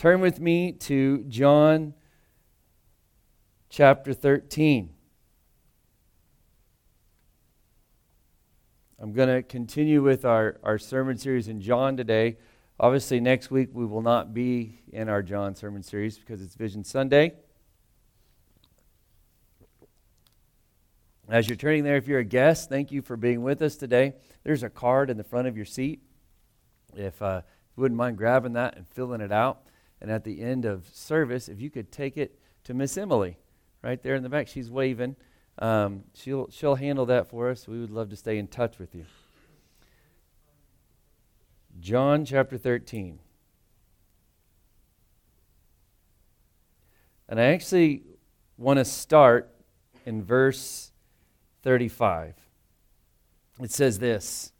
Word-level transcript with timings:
turn 0.00 0.22
with 0.22 0.40
me 0.40 0.72
to 0.72 1.18
John 1.28 1.92
chapter 3.68 4.14
13. 4.14 4.88
I'm 8.98 9.12
going 9.12 9.28
to 9.28 9.42
continue 9.42 10.02
with 10.02 10.24
our, 10.24 10.58
our 10.62 10.78
sermon 10.78 11.18
series 11.18 11.48
in 11.48 11.60
John 11.60 11.98
today. 11.98 12.38
Obviously, 12.78 13.20
next 13.20 13.50
week 13.50 13.68
we 13.74 13.84
will 13.84 14.00
not 14.00 14.32
be 14.32 14.80
in 14.90 15.10
our 15.10 15.22
John 15.22 15.54
sermon 15.54 15.82
series 15.82 16.16
because 16.16 16.40
it's 16.40 16.54
Vision 16.54 16.82
Sunday. 16.82 17.34
As 21.28 21.46
you're 21.46 21.56
turning 21.56 21.84
there, 21.84 21.98
if 21.98 22.08
you're 22.08 22.20
a 22.20 22.24
guest, 22.24 22.70
thank 22.70 22.90
you 22.90 23.02
for 23.02 23.18
being 23.18 23.42
with 23.42 23.60
us 23.60 23.76
today. 23.76 24.14
There's 24.44 24.62
a 24.62 24.70
card 24.70 25.10
in 25.10 25.18
the 25.18 25.24
front 25.24 25.46
of 25.46 25.56
your 25.58 25.66
seat. 25.66 26.00
If 26.96 27.20
uh, 27.20 27.42
you 27.76 27.82
wouldn't 27.82 27.98
mind 27.98 28.16
grabbing 28.16 28.54
that 28.54 28.78
and 28.78 28.88
filling 28.88 29.20
it 29.20 29.30
out. 29.30 29.66
And 30.00 30.10
at 30.10 30.24
the 30.24 30.40
end 30.40 30.64
of 30.64 30.88
service, 30.92 31.48
if 31.48 31.60
you 31.60 31.70
could 31.70 31.92
take 31.92 32.16
it 32.16 32.38
to 32.64 32.74
Miss 32.74 32.96
Emily 32.96 33.38
right 33.82 34.02
there 34.02 34.14
in 34.14 34.22
the 34.22 34.28
back, 34.28 34.48
she's 34.48 34.70
waving. 34.70 35.16
Um, 35.58 36.04
she'll, 36.14 36.48
she'll 36.50 36.76
handle 36.76 37.06
that 37.06 37.28
for 37.28 37.50
us. 37.50 37.68
We 37.68 37.80
would 37.80 37.90
love 37.90 38.08
to 38.10 38.16
stay 38.16 38.38
in 38.38 38.48
touch 38.48 38.78
with 38.78 38.94
you. 38.94 39.04
John 41.80 42.24
chapter 42.24 42.56
13. 42.56 43.18
And 47.28 47.40
I 47.40 47.44
actually 47.44 48.02
want 48.56 48.78
to 48.78 48.84
start 48.84 49.54
in 50.04 50.22
verse 50.22 50.92
35. 51.62 52.34
It 53.60 53.70
says 53.70 53.98
this 53.98 54.52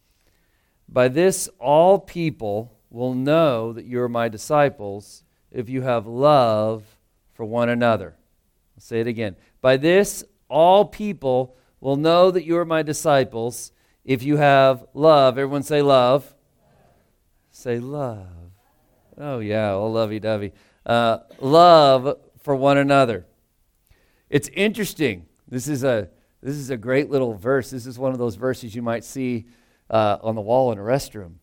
By 0.89 1.09
this 1.09 1.49
all 1.59 1.99
people 1.99 2.79
will 2.91 3.15
know 3.15 3.73
that 3.73 3.85
you 3.85 4.01
are 4.01 4.09
my 4.09 4.29
disciples 4.29 5.25
if 5.53 5.69
you 5.69 5.83
have 5.83 6.07
love 6.07 6.85
for 7.35 7.45
one 7.45 7.69
another. 7.69 8.17
I'll 8.77 8.81
say 8.81 9.01
it 9.01 9.07
again. 9.07 9.37
By 9.61 9.77
this 9.77 10.25
all 10.49 10.85
people 10.85 11.57
will 11.81 11.97
know 11.97 12.31
that 12.31 12.45
you 12.45 12.59
are 12.59 12.65
my 12.65 12.83
disciples 12.83 13.73
if 14.05 14.23
you 14.23 14.37
have 14.37 14.85
love. 14.95 15.39
Everyone 15.39 15.63
say 15.63 15.83
love. 15.83 16.35
Say 17.51 17.79
love. 17.79 18.27
Oh, 19.19 19.39
yeah, 19.39 19.71
all 19.71 19.93
lovey 19.93 20.19
dovey. 20.19 20.53
Uh, 20.85 21.19
love 21.41 22.19
for 22.43 22.57
one 22.57 22.79
another. 22.79 23.27
It's 24.29 24.49
interesting. 24.49 25.27
This 25.49 25.69
is, 25.69 25.85
a, 25.85 26.09
this 26.43 26.57
is 26.57 26.71
a 26.71 26.77
great 26.77 27.11
little 27.11 27.35
verse. 27.35 27.71
This 27.71 27.87
is 27.87 27.99
one 27.99 28.13
of 28.13 28.19
those 28.19 28.37
verses 28.37 28.75
you 28.75 28.83
might 28.83 29.05
see 29.05 29.47
uh, 29.91 30.19
on 30.23 30.35
the 30.35 30.41
wall 30.41 30.73
in 30.73 30.79
a 30.79 30.83
restroom, 30.83 31.35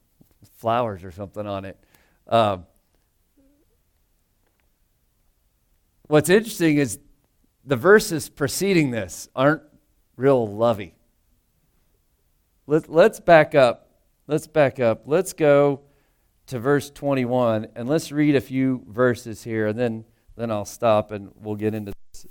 flowers 0.57 1.03
or 1.03 1.11
something 1.11 1.45
on 1.45 1.65
it. 1.65 1.77
Um, 2.27 2.65
what's 6.07 6.29
interesting 6.29 6.77
is 6.77 6.99
the 7.65 7.75
verses 7.75 8.29
preceding 8.29 8.91
this 8.91 9.29
aren't 9.35 9.61
real 10.15 10.47
lovey. 10.47 10.95
Let, 12.65 12.89
let's 12.89 13.19
back 13.19 13.55
up. 13.55 13.89
Let's 14.27 14.47
back 14.47 14.79
up. 14.79 15.03
Let's 15.05 15.33
go 15.33 15.81
to 16.47 16.59
verse 16.59 16.89
21 16.89 17.67
and 17.75 17.87
let's 17.87 18.11
read 18.11 18.35
a 18.35 18.41
few 18.41 18.83
verses 18.87 19.43
here 19.43 19.67
and 19.67 19.77
then, 19.77 20.05
then 20.35 20.51
I'll 20.51 20.65
stop 20.65 21.11
and 21.11 21.31
we'll 21.35 21.55
get 21.55 21.73
into 21.73 21.93
this. 22.11 22.27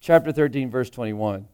Chapter 0.00 0.32
13, 0.32 0.70
verse 0.70 0.90
21. 0.90 1.48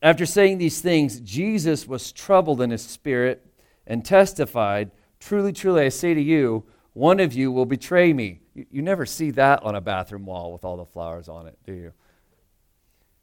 After 0.00 0.24
saying 0.24 0.58
these 0.58 0.80
things, 0.80 1.20
Jesus 1.20 1.88
was 1.88 2.12
troubled 2.12 2.60
in 2.60 2.70
his 2.70 2.82
spirit 2.82 3.44
and 3.86 4.04
testified, 4.04 4.90
Truly, 5.18 5.52
truly, 5.52 5.82
I 5.82 5.88
say 5.88 6.14
to 6.14 6.20
you, 6.20 6.64
one 6.92 7.18
of 7.18 7.32
you 7.32 7.50
will 7.50 7.66
betray 7.66 8.12
me. 8.12 8.40
You, 8.58 8.66
you 8.72 8.82
never 8.82 9.06
see 9.06 9.30
that 9.32 9.62
on 9.62 9.76
a 9.76 9.80
bathroom 9.80 10.26
wall 10.26 10.52
with 10.52 10.64
all 10.64 10.76
the 10.76 10.84
flowers 10.84 11.28
on 11.28 11.46
it, 11.46 11.56
do 11.64 11.72
you? 11.72 11.92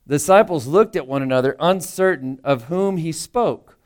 The 0.08 0.16
disciples 0.16 0.66
looked 0.66 0.96
at 0.96 1.08
one 1.08 1.22
another, 1.22 1.58
uncertain 1.60 2.40
of 2.44 2.66
whom 2.66 2.96
he 2.96 3.12
spoke. 3.12 3.78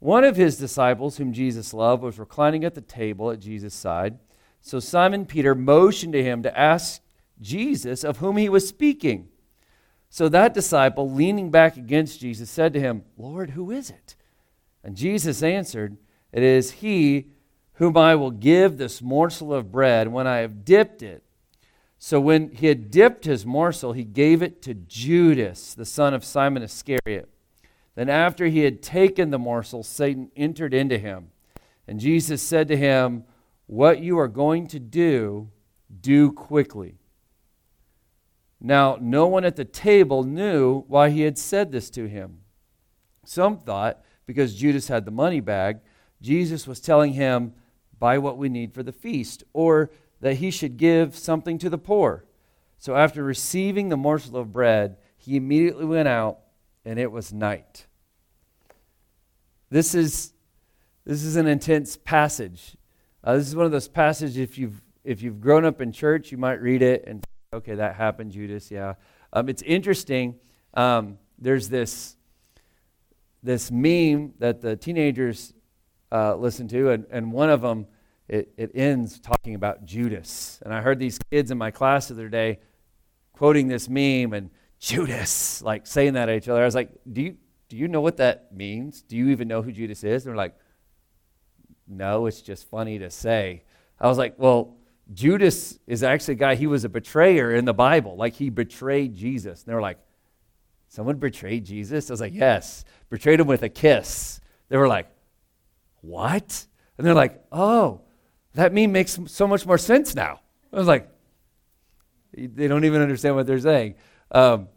One 0.00 0.24
of 0.24 0.34
his 0.34 0.56
disciples, 0.56 1.16
whom 1.16 1.32
Jesus 1.32 1.72
loved, 1.72 2.02
was 2.02 2.18
reclining 2.18 2.64
at 2.64 2.74
the 2.74 2.80
table 2.80 3.30
at 3.30 3.38
Jesus' 3.38 3.74
side. 3.74 4.18
So 4.62 4.80
Simon 4.80 5.26
Peter 5.26 5.54
motioned 5.54 6.14
to 6.14 6.24
him 6.24 6.42
to 6.42 6.58
ask 6.58 7.02
Jesus 7.40 8.02
of 8.02 8.16
whom 8.16 8.36
he 8.36 8.48
was 8.48 8.66
speaking. 8.66 9.28
So 10.08 10.28
that 10.28 10.54
disciple, 10.54 11.08
leaning 11.08 11.52
back 11.52 11.76
against 11.76 12.18
Jesus, 12.18 12.50
said 12.50 12.72
to 12.72 12.80
him, 12.80 13.04
Lord, 13.16 13.50
who 13.50 13.70
is 13.70 13.90
it? 13.90 14.16
And 14.82 14.96
Jesus 14.96 15.40
answered, 15.40 15.98
It 16.32 16.42
is 16.42 16.72
he 16.72 17.28
whom 17.80 17.96
I 17.96 18.14
will 18.14 18.30
give 18.30 18.76
this 18.76 19.00
morsel 19.00 19.54
of 19.54 19.72
bread 19.72 20.08
when 20.08 20.26
I 20.26 20.36
have 20.40 20.66
dipped 20.66 21.02
it. 21.02 21.24
So 21.98 22.20
when 22.20 22.50
he 22.50 22.66
had 22.66 22.90
dipped 22.90 23.24
his 23.24 23.46
morsel, 23.46 23.94
he 23.94 24.04
gave 24.04 24.42
it 24.42 24.60
to 24.62 24.74
Judas, 24.74 25.72
the 25.72 25.86
son 25.86 26.12
of 26.12 26.22
Simon 26.22 26.62
Iscariot. 26.62 27.30
Then, 27.94 28.10
after 28.10 28.46
he 28.46 28.60
had 28.60 28.82
taken 28.82 29.30
the 29.30 29.38
morsel, 29.38 29.82
Satan 29.82 30.30
entered 30.36 30.74
into 30.74 30.98
him. 30.98 31.30
And 31.88 31.98
Jesus 31.98 32.42
said 32.42 32.68
to 32.68 32.76
him, 32.76 33.24
What 33.66 34.00
you 34.00 34.18
are 34.18 34.28
going 34.28 34.66
to 34.68 34.78
do, 34.78 35.48
do 36.02 36.32
quickly. 36.32 36.98
Now, 38.60 38.98
no 39.00 39.26
one 39.26 39.46
at 39.46 39.56
the 39.56 39.64
table 39.64 40.22
knew 40.22 40.84
why 40.86 41.08
he 41.08 41.22
had 41.22 41.38
said 41.38 41.72
this 41.72 41.88
to 41.90 42.06
him. 42.06 42.40
Some 43.24 43.56
thought, 43.56 44.04
because 44.26 44.54
Judas 44.54 44.88
had 44.88 45.06
the 45.06 45.10
money 45.10 45.40
bag, 45.40 45.80
Jesus 46.20 46.66
was 46.66 46.80
telling 46.80 47.14
him, 47.14 47.54
buy 48.00 48.18
what 48.18 48.36
we 48.36 48.48
need 48.48 48.74
for 48.74 48.82
the 48.82 48.92
feast, 48.92 49.44
or 49.52 49.90
that 50.20 50.34
he 50.34 50.50
should 50.50 50.76
give 50.76 51.16
something 51.16 51.56
to 51.58 51.70
the 51.70 51.78
poor. 51.78 52.24
So 52.78 52.96
after 52.96 53.22
receiving 53.22 53.90
the 53.90 53.96
morsel 53.96 54.36
of 54.36 54.52
bread, 54.52 54.96
he 55.16 55.36
immediately 55.36 55.84
went 55.84 56.08
out, 56.08 56.40
and 56.84 56.98
it 56.98 57.12
was 57.12 57.32
night. 57.32 57.86
This 59.70 59.94
is, 59.94 60.32
this 61.04 61.22
is 61.22 61.36
an 61.36 61.46
intense 61.46 61.96
passage. 61.96 62.76
Uh, 63.22 63.36
this 63.36 63.46
is 63.46 63.54
one 63.54 63.66
of 63.66 63.72
those 63.72 63.86
passages, 63.86 64.36
if 64.36 64.58
you've, 64.58 64.82
if 65.04 65.22
you've 65.22 65.40
grown 65.40 65.64
up 65.64 65.80
in 65.80 65.92
church, 65.92 66.32
you 66.32 66.38
might 66.38 66.60
read 66.60 66.82
it 66.82 67.04
and, 67.06 67.22
okay, 67.52 67.74
that 67.74 67.94
happened, 67.94 68.32
Judas, 68.32 68.70
yeah. 68.70 68.94
Um, 69.32 69.48
it's 69.48 69.62
interesting. 69.62 70.36
Um, 70.74 71.18
there's 71.38 71.68
this, 71.68 72.16
this 73.42 73.70
meme 73.70 74.32
that 74.38 74.60
the 74.60 74.74
teenagers 74.76 75.52
uh, 76.12 76.34
listen 76.36 76.68
to, 76.68 76.90
and, 76.90 77.06
and 77.10 77.32
one 77.32 77.50
of 77.50 77.62
them 77.62 77.86
it, 78.30 78.52
it 78.56 78.70
ends 78.74 79.18
talking 79.18 79.56
about 79.56 79.84
Judas. 79.84 80.60
And 80.64 80.72
I 80.72 80.80
heard 80.80 81.00
these 81.00 81.18
kids 81.30 81.50
in 81.50 81.58
my 81.58 81.72
class 81.72 82.08
the 82.08 82.14
other 82.14 82.28
day 82.28 82.60
quoting 83.32 83.66
this 83.66 83.88
meme 83.88 84.32
and 84.32 84.50
Judas, 84.78 85.62
like 85.62 85.86
saying 85.86 86.12
that 86.14 86.28
at 86.28 86.36
each 86.36 86.48
other. 86.48 86.62
I 86.62 86.64
was 86.64 86.74
like, 86.74 86.90
do 87.12 87.22
you, 87.22 87.36
do 87.68 87.76
you 87.76 87.88
know 87.88 88.00
what 88.00 88.18
that 88.18 88.54
means? 88.54 89.02
Do 89.02 89.16
you 89.16 89.30
even 89.30 89.48
know 89.48 89.62
who 89.62 89.72
Judas 89.72 90.04
is? 90.04 90.24
And 90.24 90.30
they're 90.30 90.36
like, 90.36 90.54
no, 91.88 92.26
it's 92.26 92.40
just 92.40 92.68
funny 92.70 93.00
to 93.00 93.10
say. 93.10 93.64
I 94.00 94.06
was 94.06 94.16
like, 94.16 94.34
well, 94.38 94.76
Judas 95.12 95.78
is 95.88 96.04
actually 96.04 96.34
a 96.34 96.36
guy, 96.36 96.54
he 96.54 96.68
was 96.68 96.84
a 96.84 96.88
betrayer 96.88 97.52
in 97.52 97.64
the 97.64 97.74
Bible. 97.74 98.16
Like 98.16 98.34
he 98.34 98.48
betrayed 98.48 99.16
Jesus. 99.16 99.62
And 99.62 99.70
they 99.70 99.74
were 99.74 99.80
like, 99.80 99.98
someone 100.86 101.16
betrayed 101.16 101.64
Jesus? 101.64 102.10
I 102.10 102.12
was 102.12 102.20
like, 102.20 102.34
yes, 102.34 102.84
betrayed 103.08 103.40
him 103.40 103.48
with 103.48 103.64
a 103.64 103.68
kiss. 103.68 104.40
They 104.68 104.76
were 104.76 104.88
like, 104.88 105.08
what? 106.00 106.66
And 106.96 107.06
they're 107.06 107.14
like, 107.14 107.42
oh, 107.50 108.02
that 108.54 108.72
meme 108.72 108.92
makes 108.92 109.18
so 109.26 109.46
much 109.46 109.66
more 109.66 109.78
sense 109.78 110.14
now. 110.14 110.40
I 110.72 110.76
was 110.76 110.86
like, 110.86 111.08
they 112.32 112.68
don't 112.68 112.84
even 112.84 113.02
understand 113.02 113.36
what 113.36 113.46
they're 113.46 113.58
saying. 113.58 113.94
Um, 114.30 114.68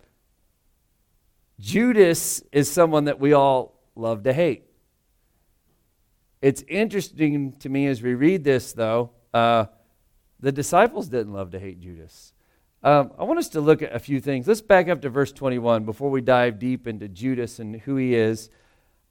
Judas 1.59 2.41
is 2.51 2.69
someone 2.69 3.06
that 3.06 3.19
we 3.19 3.33
all 3.33 3.79
love 3.95 4.23
to 4.23 4.33
hate. 4.33 4.63
It's 6.41 6.63
interesting 6.67 7.53
to 7.59 7.69
me 7.69 7.88
as 7.88 8.01
we 8.01 8.16
read 8.16 8.44
this, 8.44 8.73
though, 8.73 9.12
uh, 9.33 9.65
the 10.39 10.51
disciples 10.51 11.07
didn't 11.07 11.31
love 11.31 11.51
to 11.51 11.59
hate 11.59 11.80
Judas. 11.80 12.33
Um, 12.83 13.12
I 13.18 13.24
want 13.24 13.39
us 13.39 13.48
to 13.50 13.62
look 13.62 13.81
at 13.81 13.95
a 13.95 14.00
few 14.00 14.19
things. 14.19 14.45
Let's 14.45 14.59
back 14.59 14.89
up 14.89 15.01
to 15.03 15.09
verse 15.09 15.31
21 15.31 15.86
before 15.86 16.09
we 16.09 16.19
dive 16.19 16.59
deep 16.59 16.86
into 16.86 17.07
Judas 17.07 17.59
and 17.59 17.77
who 17.77 17.95
he 17.95 18.13
is. 18.13 18.50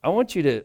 I 0.04 0.10
want 0.10 0.34
you 0.34 0.42
to 0.42 0.64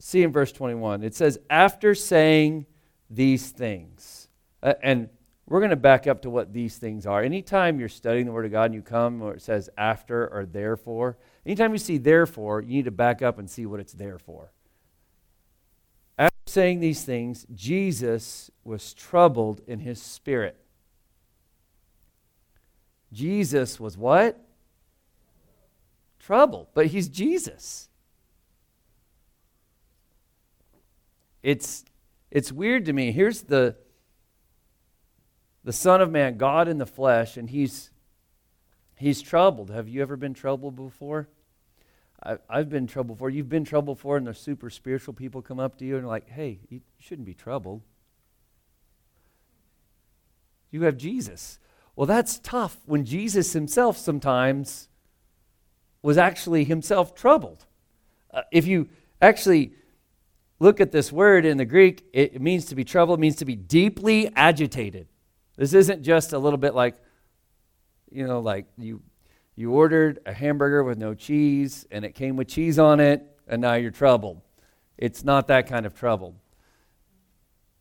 see 0.00 0.22
in 0.22 0.32
verse 0.32 0.50
21. 0.50 1.04
It 1.04 1.14
says, 1.14 1.38
After 1.48 1.94
saying 1.94 2.66
these 3.08 3.50
things. 3.50 4.28
Uh, 4.62 4.74
and 4.82 5.08
we're 5.46 5.60
going 5.60 5.70
to 5.70 5.76
back 5.76 6.06
up 6.06 6.22
to 6.22 6.30
what 6.30 6.52
these 6.52 6.78
things 6.78 7.06
are. 7.06 7.22
Anytime 7.22 7.80
you're 7.80 7.88
studying 7.88 8.26
the 8.26 8.32
Word 8.32 8.46
of 8.46 8.52
God 8.52 8.66
and 8.66 8.74
you 8.74 8.82
come 8.82 9.18
where 9.18 9.34
it 9.34 9.42
says 9.42 9.68
after 9.76 10.28
or 10.28 10.46
therefore, 10.46 11.18
anytime 11.44 11.72
you 11.72 11.78
see 11.78 11.98
therefore, 11.98 12.60
you 12.60 12.68
need 12.68 12.84
to 12.84 12.92
back 12.92 13.20
up 13.20 13.38
and 13.38 13.50
see 13.50 13.66
what 13.66 13.80
it's 13.80 13.92
there 13.92 14.18
for. 14.18 14.52
After 16.16 16.36
saying 16.46 16.78
these 16.78 17.04
things, 17.04 17.46
Jesus 17.52 18.50
was 18.62 18.94
troubled 18.94 19.60
in 19.66 19.80
his 19.80 20.00
spirit. 20.00 20.56
Jesus 23.12 23.80
was 23.80 23.98
what? 23.98 24.40
Troubled. 26.20 26.68
But 26.74 26.86
he's 26.86 27.08
Jesus. 27.08 27.89
It's 31.42 31.84
it's 32.30 32.52
weird 32.52 32.84
to 32.86 32.92
me. 32.92 33.12
Here's 33.12 33.42
the 33.42 33.76
the 35.64 35.72
Son 35.72 36.00
of 36.00 36.10
Man, 36.10 36.36
God 36.36 36.68
in 36.68 36.78
the 36.78 36.86
flesh, 36.86 37.36
and 37.36 37.50
he's 37.50 37.90
he's 38.96 39.22
troubled. 39.22 39.70
Have 39.70 39.88
you 39.88 40.02
ever 40.02 40.16
been 40.16 40.34
troubled 40.34 40.76
before? 40.76 41.28
I, 42.22 42.36
have 42.50 42.68
been 42.68 42.86
troubled 42.86 43.16
before. 43.16 43.30
You've 43.30 43.48
been 43.48 43.64
troubled 43.64 43.96
before, 43.96 44.18
and 44.18 44.26
the 44.26 44.34
super 44.34 44.68
spiritual 44.68 45.14
people 45.14 45.40
come 45.40 45.58
up 45.58 45.78
to 45.78 45.86
you 45.86 45.96
and 45.96 46.04
are 46.04 46.08
like, 46.08 46.28
hey, 46.28 46.60
you 46.68 46.82
shouldn't 46.98 47.24
be 47.24 47.32
troubled. 47.32 47.80
You 50.70 50.82
have 50.82 50.98
Jesus. 50.98 51.58
Well, 51.96 52.06
that's 52.06 52.38
tough 52.38 52.76
when 52.84 53.06
Jesus 53.06 53.54
himself 53.54 53.96
sometimes 53.96 54.88
was 56.02 56.18
actually 56.18 56.64
himself 56.64 57.14
troubled. 57.14 57.64
Uh, 58.32 58.42
if 58.52 58.66
you 58.66 58.88
actually 59.20 59.72
look 60.60 60.80
at 60.80 60.92
this 60.92 61.10
word 61.10 61.44
in 61.44 61.56
the 61.56 61.64
Greek, 61.64 62.04
it, 62.12 62.40
means 62.40 62.66
to 62.66 62.76
be 62.76 62.84
troubled, 62.84 63.18
it 63.18 63.22
means 63.22 63.36
to 63.36 63.44
be 63.44 63.56
deeply 63.56 64.30
agitated. 64.36 65.08
This 65.56 65.72
isn't 65.72 66.02
just 66.02 66.32
a 66.32 66.38
little 66.38 66.58
bit 66.58 66.74
like, 66.74 66.96
you 68.10 68.26
know, 68.26 68.40
like 68.40 68.66
you 68.78 69.02
you 69.56 69.72
ordered 69.72 70.20
a 70.24 70.32
hamburger 70.32 70.82
with 70.82 70.96
no 70.96 71.12
cheese 71.12 71.86
and 71.90 72.02
it 72.04 72.14
came 72.14 72.36
with 72.36 72.48
cheese 72.48 72.78
on 72.78 72.98
it 72.98 73.38
and 73.46 73.60
now 73.60 73.74
you're 73.74 73.90
troubled. 73.90 74.40
It's 74.96 75.22
not 75.22 75.48
that 75.48 75.66
kind 75.66 75.84
of 75.84 75.94
trouble. 75.94 76.36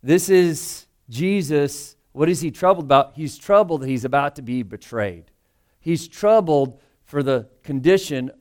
This 0.03 0.29
is 0.29 0.87
Jesus. 1.09 1.95
What 2.11 2.27
is 2.27 2.41
he 2.41 2.51
troubled 2.51 2.85
about? 2.85 3.13
He's 3.15 3.37
troubled 3.37 3.81
that 3.81 3.87
he's 3.87 4.03
about 4.03 4.35
to 4.35 4.41
be 4.41 4.61
betrayed. 4.61 5.31
He's 5.79 6.07
troubled 6.07 6.81
for 7.05 7.23
the 7.23 7.47
condition 7.63 8.31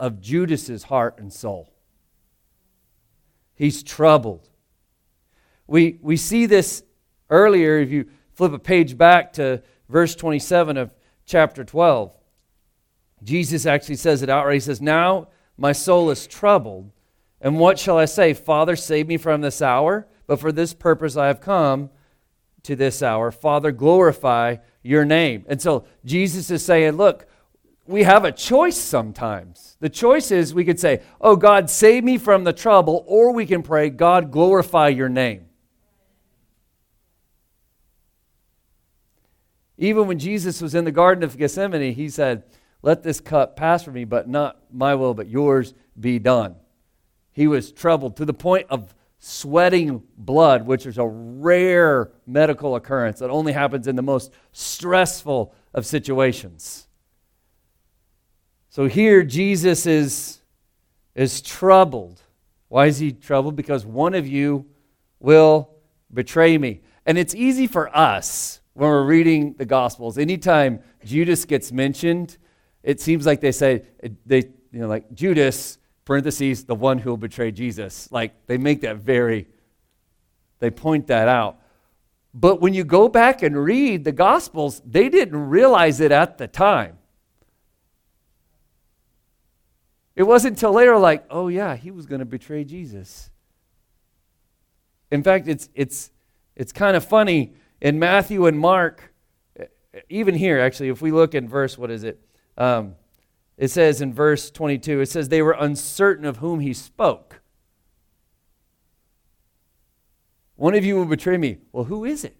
of 0.00 0.20
Judas's 0.20 0.84
heart 0.84 1.18
and 1.18 1.32
soul. 1.32 1.72
He's 3.56 3.82
troubled. 3.82 4.48
We, 5.66 5.98
we 6.00 6.16
see 6.16 6.46
this 6.46 6.84
earlier 7.28 7.78
if 7.78 7.90
you 7.90 8.06
flip 8.34 8.52
a 8.52 8.58
page 8.58 8.96
back 8.96 9.32
to 9.34 9.62
verse 9.88 10.14
27 10.14 10.76
of 10.76 10.94
chapter 11.24 11.64
12. 11.64 12.14
Jesus 13.24 13.66
actually 13.66 13.96
says 13.96 14.22
it 14.22 14.28
outright. 14.28 14.54
He 14.54 14.60
says, 14.60 14.80
Now 14.80 15.28
my 15.56 15.72
soul 15.72 16.10
is 16.10 16.26
troubled. 16.26 16.92
And 17.40 17.58
what 17.58 17.78
shall 17.78 17.98
I 17.98 18.04
say? 18.04 18.34
Father, 18.34 18.76
save 18.76 19.08
me 19.08 19.16
from 19.16 19.40
this 19.40 19.60
hour. 19.60 20.06
But 20.26 20.38
for 20.38 20.52
this 20.52 20.74
purpose 20.74 21.16
I 21.16 21.26
have 21.26 21.40
come 21.40 21.90
to 22.64 22.76
this 22.76 23.02
hour. 23.02 23.30
Father, 23.30 23.72
glorify 23.72 24.56
your 24.82 25.04
name. 25.04 25.44
And 25.48 25.60
so 25.62 25.86
Jesus 26.04 26.50
is 26.50 26.64
saying, 26.64 26.92
Look, 26.92 27.26
we 27.86 28.02
have 28.02 28.24
a 28.24 28.32
choice 28.32 28.76
sometimes. 28.76 29.76
The 29.80 29.88
choice 29.88 30.30
is 30.30 30.54
we 30.54 30.64
could 30.64 30.80
say, 30.80 31.02
Oh, 31.20 31.36
God, 31.36 31.70
save 31.70 32.04
me 32.04 32.18
from 32.18 32.44
the 32.44 32.52
trouble, 32.52 33.04
or 33.06 33.32
we 33.32 33.46
can 33.46 33.62
pray, 33.62 33.90
God, 33.90 34.30
glorify 34.30 34.88
your 34.88 35.08
name. 35.08 35.46
Even 39.78 40.06
when 40.06 40.18
Jesus 40.18 40.60
was 40.62 40.74
in 40.74 40.84
the 40.84 40.92
Garden 40.92 41.22
of 41.22 41.36
Gethsemane, 41.36 41.94
he 41.94 42.08
said, 42.08 42.44
Let 42.82 43.02
this 43.02 43.20
cup 43.20 43.56
pass 43.56 43.84
from 43.84 43.94
me, 43.94 44.04
but 44.04 44.28
not 44.28 44.58
my 44.72 44.94
will, 44.94 45.14
but 45.14 45.28
yours 45.28 45.74
be 45.98 46.18
done. 46.18 46.56
He 47.32 47.46
was 47.46 47.72
troubled 47.72 48.16
to 48.16 48.24
the 48.24 48.32
point 48.32 48.66
of 48.70 48.94
sweating 49.18 50.02
blood, 50.16 50.66
which 50.66 50.86
is 50.86 50.98
a 50.98 51.06
rare 51.06 52.10
medical 52.26 52.76
occurrence 52.76 53.18
that 53.20 53.30
only 53.30 53.52
happens 53.52 53.86
in 53.86 53.96
the 53.96 54.02
most 54.02 54.32
stressful 54.52 55.54
of 55.74 55.84
situations. 55.84 56.86
So 58.76 58.84
here, 58.84 59.22
Jesus 59.22 59.86
is, 59.86 60.42
is 61.14 61.40
troubled. 61.40 62.20
Why 62.68 62.84
is 62.84 62.98
he 62.98 63.10
troubled? 63.10 63.56
Because 63.56 63.86
one 63.86 64.12
of 64.12 64.26
you 64.26 64.66
will 65.18 65.70
betray 66.12 66.58
me. 66.58 66.82
And 67.06 67.16
it's 67.16 67.34
easy 67.34 67.68
for 67.68 67.88
us 67.96 68.60
when 68.74 68.90
we're 68.90 69.06
reading 69.06 69.54
the 69.54 69.64
Gospels, 69.64 70.18
anytime 70.18 70.80
Judas 71.02 71.46
gets 71.46 71.72
mentioned, 71.72 72.36
it 72.82 73.00
seems 73.00 73.24
like 73.24 73.40
they 73.40 73.50
say, 73.50 73.84
they, 74.26 74.42
you 74.70 74.80
know, 74.80 74.88
like 74.88 75.10
Judas, 75.14 75.78
parentheses, 76.04 76.66
the 76.66 76.74
one 76.74 76.98
who 76.98 77.08
will 77.08 77.16
betray 77.16 77.52
Jesus. 77.52 78.12
Like 78.12 78.46
they 78.46 78.58
make 78.58 78.82
that 78.82 78.96
very, 78.98 79.46
they 80.58 80.68
point 80.68 81.06
that 81.06 81.28
out. 81.28 81.62
But 82.34 82.60
when 82.60 82.74
you 82.74 82.84
go 82.84 83.08
back 83.08 83.42
and 83.42 83.56
read 83.56 84.04
the 84.04 84.12
Gospels, 84.12 84.82
they 84.84 85.08
didn't 85.08 85.48
realize 85.48 85.98
it 86.00 86.12
at 86.12 86.36
the 86.36 86.46
time. 86.46 86.98
It 90.16 90.22
wasn't 90.22 90.56
until 90.56 90.72
later, 90.72 90.98
like, 90.98 91.24
oh 91.30 91.48
yeah, 91.48 91.76
he 91.76 91.90
was 91.90 92.06
going 92.06 92.20
to 92.20 92.24
betray 92.24 92.64
Jesus. 92.64 93.30
In 95.10 95.22
fact, 95.22 95.46
it's, 95.46 95.68
it's, 95.74 96.10
it's 96.56 96.72
kind 96.72 96.96
of 96.96 97.04
funny 97.04 97.52
in 97.80 97.98
Matthew 97.98 98.46
and 98.46 98.58
Mark, 98.58 99.12
even 100.08 100.34
here, 100.34 100.58
actually, 100.58 100.88
if 100.88 101.00
we 101.00 101.12
look 101.12 101.34
in 101.34 101.48
verse, 101.48 101.76
what 101.76 101.90
is 101.90 102.02
it? 102.02 102.20
Um, 102.56 102.96
it 103.58 103.68
says 103.68 104.00
in 104.00 104.12
verse 104.12 104.50
22, 104.50 105.00
it 105.00 105.06
says, 105.06 105.28
they 105.28 105.42
were 105.42 105.56
uncertain 105.58 106.24
of 106.24 106.38
whom 106.38 106.60
he 106.60 106.72
spoke. 106.72 107.40
One 110.56 110.74
of 110.74 110.84
you 110.84 110.96
will 110.96 111.04
betray 111.04 111.36
me. 111.36 111.58
Well, 111.72 111.84
who 111.84 112.04
is 112.06 112.24
it? 112.24 112.36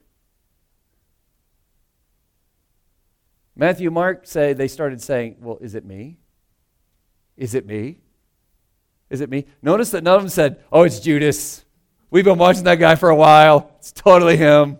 Matthew 3.55 3.91
Mark 3.91 4.27
say 4.27 4.53
they 4.53 4.69
started 4.69 5.03
saying, 5.03 5.37
Well, 5.41 5.59
is 5.61 5.75
it 5.75 5.85
me? 5.85 6.19
Is 7.37 7.55
it 7.55 7.67
me? 7.67 7.99
Is 9.11 9.21
it 9.21 9.31
me? 9.31 9.47
Notice 9.63 9.91
that 9.91 10.03
none 10.03 10.17
of 10.17 10.23
them 10.23 10.29
said, 10.29 10.63
Oh, 10.73 10.83
it's 10.83 11.01
Judas. 11.01 11.65
We've 12.11 12.25
been 12.25 12.39
watching 12.39 12.65
that 12.65 12.77
guy 12.77 12.95
for 12.95 13.11
a 13.11 13.17
while. 13.17 13.73
It's 13.79 13.93
totally 13.93 14.37
him. 14.37 14.79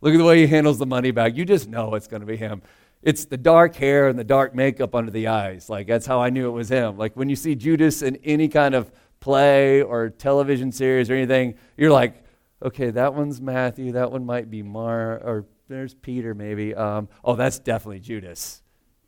Look 0.00 0.14
at 0.14 0.18
the 0.18 0.24
way 0.24 0.38
he 0.38 0.46
handles 0.46 0.78
the 0.78 0.86
money 0.86 1.10
bag. 1.10 1.36
You 1.36 1.44
just 1.44 1.68
know 1.68 1.94
it's 1.94 2.08
going 2.08 2.20
to 2.20 2.26
be 2.26 2.36
him. 2.36 2.62
It's 3.02 3.24
the 3.24 3.36
dark 3.36 3.74
hair 3.74 4.08
and 4.08 4.18
the 4.18 4.24
dark 4.24 4.54
makeup 4.54 4.94
under 4.94 5.10
the 5.10 5.28
eyes. 5.28 5.68
Like, 5.68 5.86
that's 5.86 6.06
how 6.06 6.20
I 6.20 6.30
knew 6.30 6.48
it 6.48 6.52
was 6.52 6.68
him. 6.68 6.96
Like, 6.96 7.16
when 7.16 7.28
you 7.28 7.36
see 7.36 7.54
Judas 7.54 8.02
in 8.02 8.16
any 8.24 8.48
kind 8.48 8.74
of 8.74 8.92
play 9.20 9.82
or 9.82 10.10
television 10.10 10.72
series 10.72 11.10
or 11.10 11.14
anything, 11.14 11.54
you're 11.76 11.90
like, 11.90 12.22
okay, 12.62 12.90
that 12.90 13.14
one's 13.14 13.40
Matthew. 13.40 13.92
That 13.92 14.12
one 14.12 14.24
might 14.24 14.50
be 14.50 14.62
Mar, 14.62 15.18
or 15.18 15.46
there's 15.68 15.94
Peter 15.94 16.34
maybe. 16.34 16.74
Um, 16.74 17.08
oh, 17.24 17.34
that's 17.34 17.58
definitely 17.58 18.00
Judas. 18.00 18.62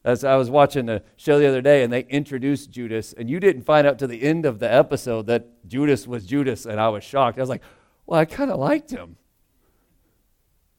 As 0.04 0.22
I 0.22 0.36
was 0.36 0.50
watching 0.50 0.84
the 0.84 1.02
show 1.16 1.38
the 1.38 1.46
other 1.48 1.62
day, 1.62 1.82
and 1.82 1.90
they 1.90 2.04
introduced 2.04 2.70
Judas, 2.70 3.14
and 3.14 3.30
you 3.30 3.40
didn't 3.40 3.62
find 3.62 3.86
out 3.86 3.98
to 4.00 4.06
the 4.06 4.22
end 4.22 4.44
of 4.44 4.58
the 4.58 4.70
episode 4.70 5.26
that 5.28 5.66
Judas 5.66 6.06
was 6.06 6.26
Judas, 6.26 6.66
and 6.66 6.78
I 6.78 6.90
was 6.90 7.02
shocked. 7.02 7.38
I 7.38 7.40
was 7.40 7.48
like, 7.48 7.62
well, 8.06 8.20
I 8.20 8.26
kind 8.26 8.50
of 8.50 8.58
liked 8.58 8.90
him. 8.90 9.16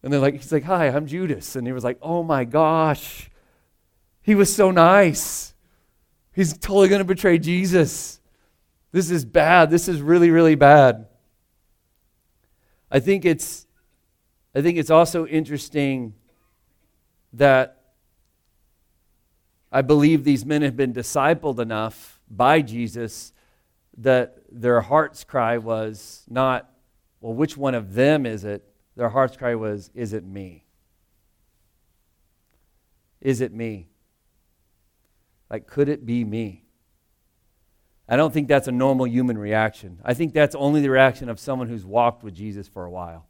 And 0.03 0.13
they're 0.13 0.19
like, 0.19 0.35
he's 0.35 0.51
like, 0.51 0.63
hi, 0.63 0.89
I'm 0.89 1.07
Judas. 1.07 1.55
And 1.55 1.65
he 1.65 1.73
was 1.73 1.83
like, 1.83 1.97
oh 2.03 2.21
my 2.21 2.45
gosh, 2.45 3.31
he 4.21 4.35
was 4.35 4.55
so 4.55 4.69
nice. 4.69 5.55
He's 6.31 6.55
totally 6.55 6.89
going 6.89 6.99
to 6.99 7.05
betray 7.05 7.39
Jesus. 7.39 8.19
This 8.91 9.09
is 9.09 9.25
bad. 9.25 9.71
This 9.71 9.87
is 9.87 10.01
really, 10.01 10.29
really 10.29 10.53
bad. 10.53 11.07
I 12.91 12.99
think 12.99 13.25
it's, 13.25 13.65
I 14.53 14.61
think 14.61 14.77
it's 14.77 14.91
also 14.91 15.25
interesting 15.25 16.13
that 17.33 17.74
I 19.75 19.81
believe 19.81 20.23
these 20.23 20.45
men 20.45 20.61
have 20.61 20.77
been 20.77 20.93
discipled 20.93 21.59
enough 21.59 22.21
by 22.31 22.61
Jesus 22.61 23.33
that 23.97 24.37
their 24.49 24.79
heart's 24.79 25.25
cry 25.25 25.57
was 25.57 26.23
not, 26.29 26.69
well, 27.19 27.33
which 27.33 27.57
one 27.57 27.75
of 27.75 27.93
them 27.93 28.25
is 28.25 28.45
it? 28.45 28.63
Their 28.95 29.09
heart's 29.09 29.35
cry 29.35 29.53
was, 29.55 29.91
Is 29.93 30.13
it 30.13 30.23
me? 30.23 30.63
Is 33.19 33.41
it 33.41 33.51
me? 33.51 33.89
Like, 35.49 35.67
could 35.67 35.89
it 35.89 36.05
be 36.05 36.23
me? 36.23 36.63
I 38.07 38.15
don't 38.15 38.33
think 38.33 38.47
that's 38.47 38.69
a 38.69 38.71
normal 38.71 39.07
human 39.07 39.37
reaction. 39.37 39.99
I 40.05 40.13
think 40.13 40.33
that's 40.33 40.55
only 40.55 40.79
the 40.79 40.89
reaction 40.89 41.27
of 41.27 41.37
someone 41.37 41.67
who's 41.67 41.85
walked 41.85 42.23
with 42.23 42.33
Jesus 42.33 42.69
for 42.69 42.85
a 42.85 42.89
while. 42.89 43.27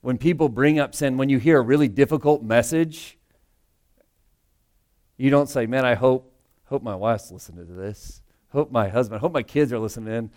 When 0.00 0.16
people 0.16 0.48
bring 0.48 0.78
up 0.78 0.94
sin, 0.94 1.16
when 1.16 1.28
you 1.28 1.38
hear 1.38 1.58
a 1.58 1.62
really 1.62 1.88
difficult 1.88 2.44
message, 2.44 3.16
you 5.20 5.28
don't 5.28 5.50
say, 5.50 5.66
Man, 5.66 5.84
I 5.84 5.94
hope, 5.94 6.32
hope 6.64 6.82
my 6.82 6.94
wife's 6.94 7.30
listening 7.30 7.66
to 7.66 7.72
this. 7.74 8.22
Hope 8.52 8.72
my 8.72 8.88
husband, 8.88 9.20
hope 9.20 9.32
my 9.32 9.42
kids 9.42 9.70
are 9.70 9.78
listening. 9.78 10.14
In. 10.14 10.30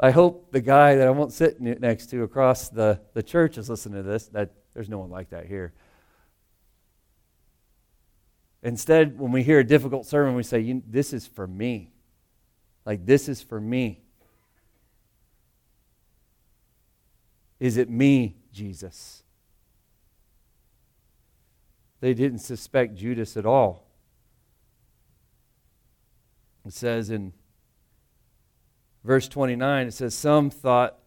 I 0.00 0.12
hope 0.12 0.50
the 0.50 0.62
guy 0.62 0.94
that 0.94 1.06
I 1.06 1.10
won't 1.10 1.32
sit 1.32 1.60
next 1.60 2.06
to 2.06 2.22
across 2.22 2.70
the, 2.70 3.00
the 3.12 3.22
church 3.22 3.58
is 3.58 3.68
listening 3.68 4.02
to 4.02 4.08
this. 4.08 4.28
That 4.28 4.52
there's 4.72 4.88
no 4.88 4.98
one 4.98 5.10
like 5.10 5.28
that 5.30 5.44
here. 5.44 5.74
Instead, 8.62 9.18
when 9.18 9.30
we 9.30 9.42
hear 9.42 9.58
a 9.58 9.64
difficult 9.64 10.06
sermon, 10.06 10.34
we 10.34 10.42
say, 10.42 10.80
This 10.86 11.12
is 11.12 11.26
for 11.26 11.46
me. 11.46 11.92
Like, 12.86 13.04
this 13.04 13.28
is 13.28 13.42
for 13.42 13.60
me. 13.60 14.00
Is 17.60 17.76
it 17.76 17.90
me, 17.90 18.36
Jesus? 18.54 19.22
They 22.00 22.14
didn't 22.14 22.38
suspect 22.38 22.94
Judas 22.94 23.36
at 23.36 23.44
all. 23.44 23.87
It 26.68 26.74
says 26.74 27.08
in 27.08 27.32
verse 29.02 29.26
29, 29.26 29.86
it 29.86 29.94
says, 29.94 30.14
Some 30.14 30.50
thought 30.50 30.98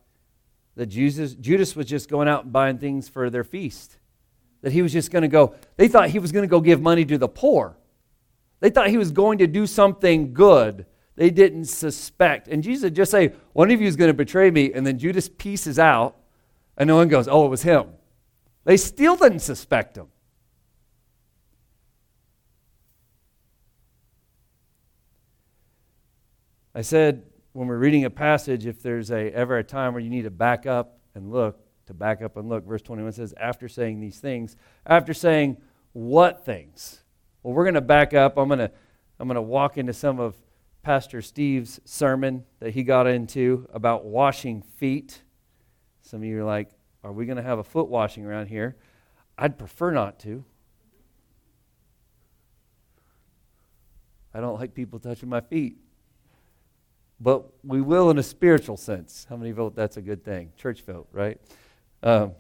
that 0.76 0.88
Jesus, 0.88 1.36
Judas 1.36 1.76
was 1.76 1.86
just 1.86 2.10
going 2.10 2.28
out 2.28 2.46
and 2.46 2.52
buying 2.52 2.80
things 2.80 3.08
for 3.08 3.30
their 3.30 3.44
feast. 3.44 4.00
That 4.62 4.72
he 4.72 4.82
was 4.82 4.92
just 4.92 5.12
going 5.12 5.22
to 5.22 5.28
go, 5.28 5.54
they 5.78 5.88
thought 5.88 6.10
he 6.10 6.18
was 6.18 6.32
going 6.32 6.42
to 6.42 6.48
go 6.48 6.62
give 6.62 6.82
money 6.82 7.06
to 7.06 7.18
the 7.20 7.28
poor. 7.28 7.78
They 8.60 8.72
thought 8.72 8.90
he 8.90 8.98
was 8.98 9.12
going 9.12 9.38
to 9.38 9.48
do 9.48 9.68
something 9.68 10.34
good. 10.34 10.88
They 11.16 11.30
didn't 11.30 11.66
suspect. 11.66 12.48
And 12.48 12.64
Jesus 12.64 12.90
just 12.90 13.12
say, 13.12 13.34
One 13.54 13.70
of 13.70 13.80
you 13.80 13.88
is 13.88 13.96
going 13.96 14.10
to 14.10 14.16
betray 14.16 14.50
me. 14.50 14.74
And 14.74 14.86
then 14.86 14.98
Judas 14.98 15.30
pieces 15.30 15.78
out, 15.78 16.18
and 16.76 16.88
no 16.88 16.96
one 16.96 17.08
goes, 17.08 17.28
Oh, 17.28 17.46
it 17.46 17.50
was 17.50 17.62
him. 17.62 17.86
They 18.64 18.78
still 18.78 19.16
didn't 19.16 19.40
suspect 19.40 19.96
him. 19.96 20.08
I 26.74 26.82
said 26.82 27.24
when 27.54 27.68
we're 27.68 27.78
reading 27.78 28.06
a 28.06 28.10
passage, 28.10 28.66
if 28.66 28.82
there's 28.82 29.12
a, 29.12 29.32
ever 29.34 29.58
a 29.58 29.64
time 29.64 29.94
where 29.94 30.02
you 30.02 30.10
need 30.10 30.22
to 30.24 30.32
back 30.32 30.66
up 30.66 31.00
and 31.14 31.30
look, 31.32 31.60
to 31.88 31.94
back 31.94 32.22
up 32.22 32.38
and 32.38 32.48
look, 32.48 32.66
verse 32.66 32.82
21 32.82 33.12
says, 33.12 33.34
after 33.38 33.68
saying 33.68 34.00
these 34.00 34.20
things, 34.20 34.56
after 34.86 35.14
saying 35.14 35.58
what 35.92 36.46
things? 36.46 37.04
Well, 37.44 37.54
we're 37.54 37.66
going 37.66 37.74
to 37.74 37.82
back 37.82 38.14
up. 38.14 38.38
I'm 38.38 38.48
going 38.48 38.60
to, 38.60 38.72
I'm 39.20 39.28
going 39.28 39.36
to 39.36 39.42
walk 39.42 39.78
into 39.78 39.92
some 39.92 40.20
of 40.20 40.36
Pastor 40.82 41.22
Steve's 41.22 41.82
sermon 41.84 42.46
that 42.60 42.72
he 42.72 42.84
got 42.84 43.06
into 43.06 43.68
about 43.74 44.06
washing 44.06 44.62
feet. 44.62 45.22
Some 46.02 46.22
of 46.22 46.26
you 46.26 46.40
are 46.40 46.46
like, 46.46 46.70
are 47.04 47.12
we 47.12 47.26
going 47.26 47.36
to 47.36 47.44
have 47.44 47.60
a 47.60 47.64
foot 47.64 47.90
washing 47.90 48.26
around 48.26 48.48
here? 48.48 48.78
I'd 49.38 49.58
prefer 49.58 49.92
not 49.92 50.20
to. 50.20 50.46
I 54.34 54.40
don't 54.40 54.58
like 54.58 54.74
people 54.74 55.00
touching 55.00 55.28
my 55.28 55.42
feet 55.42 55.78
but 57.22 57.46
we 57.64 57.82
will 57.82 58.10
in 58.10 58.18
a 58.18 58.24
spiritual 58.24 58.78
sense. 58.78 59.28
How 59.30 59.38
many 59.38 59.52
vote 59.52 59.76
that's 59.76 59.96
a 59.98 60.02
good 60.02 60.24
thing? 60.24 60.52
Church 60.58 60.82
vote, 60.82 61.08
right? 61.12 61.40
Um, 62.02 62.32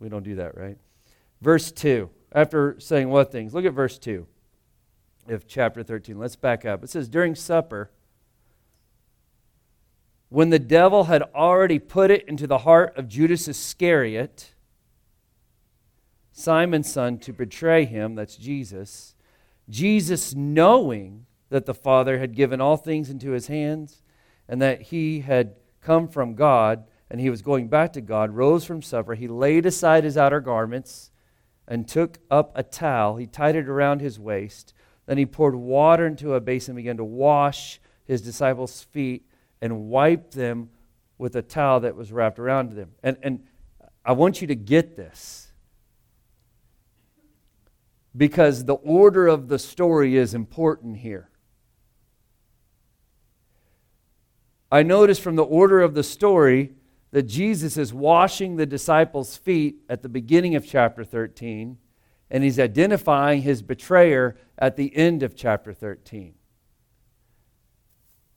we 0.00 0.08
don't 0.08 0.24
do 0.24 0.34
that, 0.36 0.56
right? 0.56 0.76
Verse 1.40 1.70
2. 1.70 2.10
After 2.32 2.74
saying 2.80 3.08
what 3.08 3.30
things? 3.30 3.54
Look 3.54 3.64
at 3.64 3.72
verse 3.72 3.98
2 3.98 4.26
of 5.28 5.46
chapter 5.46 5.84
13. 5.84 6.18
Let's 6.18 6.34
back 6.34 6.64
up. 6.64 6.82
It 6.82 6.90
says, 6.90 7.08
During 7.08 7.36
supper, 7.36 7.90
when 10.28 10.50
the 10.50 10.58
devil 10.58 11.04
had 11.04 11.22
already 11.34 11.78
put 11.78 12.10
it 12.10 12.28
into 12.28 12.48
the 12.48 12.58
heart 12.58 12.96
of 12.96 13.08
Judas 13.08 13.46
Iscariot, 13.46 14.54
Simon's 16.32 16.90
son, 16.90 17.18
to 17.18 17.32
betray 17.32 17.84
him, 17.84 18.16
that's 18.16 18.36
Jesus, 18.36 19.14
Jesus, 19.68 20.34
knowing 20.34 21.26
that 21.50 21.66
the 21.66 21.74
Father 21.74 22.18
had 22.18 22.34
given 22.34 22.60
all 22.60 22.76
things 22.76 23.10
into 23.10 23.32
his 23.32 23.48
hands 23.48 24.02
and 24.48 24.62
that 24.62 24.82
he 24.82 25.20
had 25.20 25.54
come 25.80 26.08
from 26.08 26.34
God 26.34 26.84
and 27.10 27.20
he 27.20 27.30
was 27.30 27.42
going 27.42 27.68
back 27.68 27.92
to 27.94 28.00
God, 28.00 28.30
rose 28.30 28.64
from 28.64 28.82
supper. 28.82 29.14
He 29.14 29.28
laid 29.28 29.66
aside 29.66 30.04
his 30.04 30.16
outer 30.16 30.40
garments 30.40 31.10
and 31.66 31.86
took 31.86 32.18
up 32.30 32.52
a 32.54 32.62
towel. 32.62 33.16
He 33.16 33.26
tied 33.26 33.56
it 33.56 33.68
around 33.68 34.00
his 34.00 34.18
waist. 34.18 34.72
Then 35.06 35.18
he 35.18 35.26
poured 35.26 35.56
water 35.56 36.06
into 36.06 36.34
a 36.34 36.40
basin 36.40 36.72
and 36.72 36.76
began 36.76 36.96
to 36.98 37.04
wash 37.04 37.80
his 38.04 38.22
disciples' 38.22 38.82
feet 38.82 39.26
and 39.60 39.88
wipe 39.88 40.30
them 40.30 40.70
with 41.18 41.34
a 41.36 41.42
towel 41.42 41.80
that 41.80 41.96
was 41.96 42.12
wrapped 42.12 42.38
around 42.38 42.72
them. 42.72 42.92
And, 43.02 43.16
and 43.22 43.44
I 44.04 44.12
want 44.12 44.40
you 44.40 44.46
to 44.46 44.54
get 44.54 44.96
this 44.96 45.52
because 48.16 48.64
the 48.64 48.74
order 48.74 49.26
of 49.26 49.48
the 49.48 49.58
story 49.58 50.16
is 50.16 50.34
important 50.34 50.98
here. 50.98 51.29
I 54.70 54.82
notice 54.82 55.18
from 55.18 55.36
the 55.36 55.44
order 55.44 55.80
of 55.80 55.94
the 55.94 56.02
story 56.02 56.72
that 57.10 57.24
Jesus 57.24 57.76
is 57.76 57.92
washing 57.92 58.56
the 58.56 58.66
disciples' 58.66 59.36
feet 59.36 59.78
at 59.88 60.02
the 60.02 60.08
beginning 60.08 60.54
of 60.54 60.64
chapter 60.64 61.04
13, 61.04 61.76
and 62.30 62.44
he's 62.44 62.60
identifying 62.60 63.42
his 63.42 63.62
betrayer 63.62 64.36
at 64.56 64.76
the 64.76 64.96
end 64.96 65.22
of 65.24 65.34
chapter 65.34 65.72
13. 65.72 66.34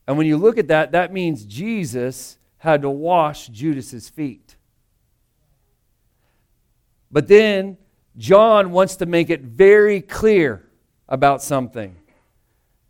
And 0.07 0.17
when 0.17 0.25
you 0.25 0.37
look 0.37 0.57
at 0.57 0.67
that, 0.69 0.91
that 0.91 1.13
means 1.13 1.45
Jesus 1.45 2.39
had 2.57 2.81
to 2.81 2.89
wash 2.89 3.47
Judas's 3.47 4.09
feet. 4.09 4.55
But 7.11 7.27
then 7.27 7.77
John 8.17 8.71
wants 8.71 8.95
to 8.97 9.05
make 9.05 9.29
it 9.29 9.41
very 9.41 10.01
clear 10.01 10.67
about 11.07 11.43
something. 11.43 11.95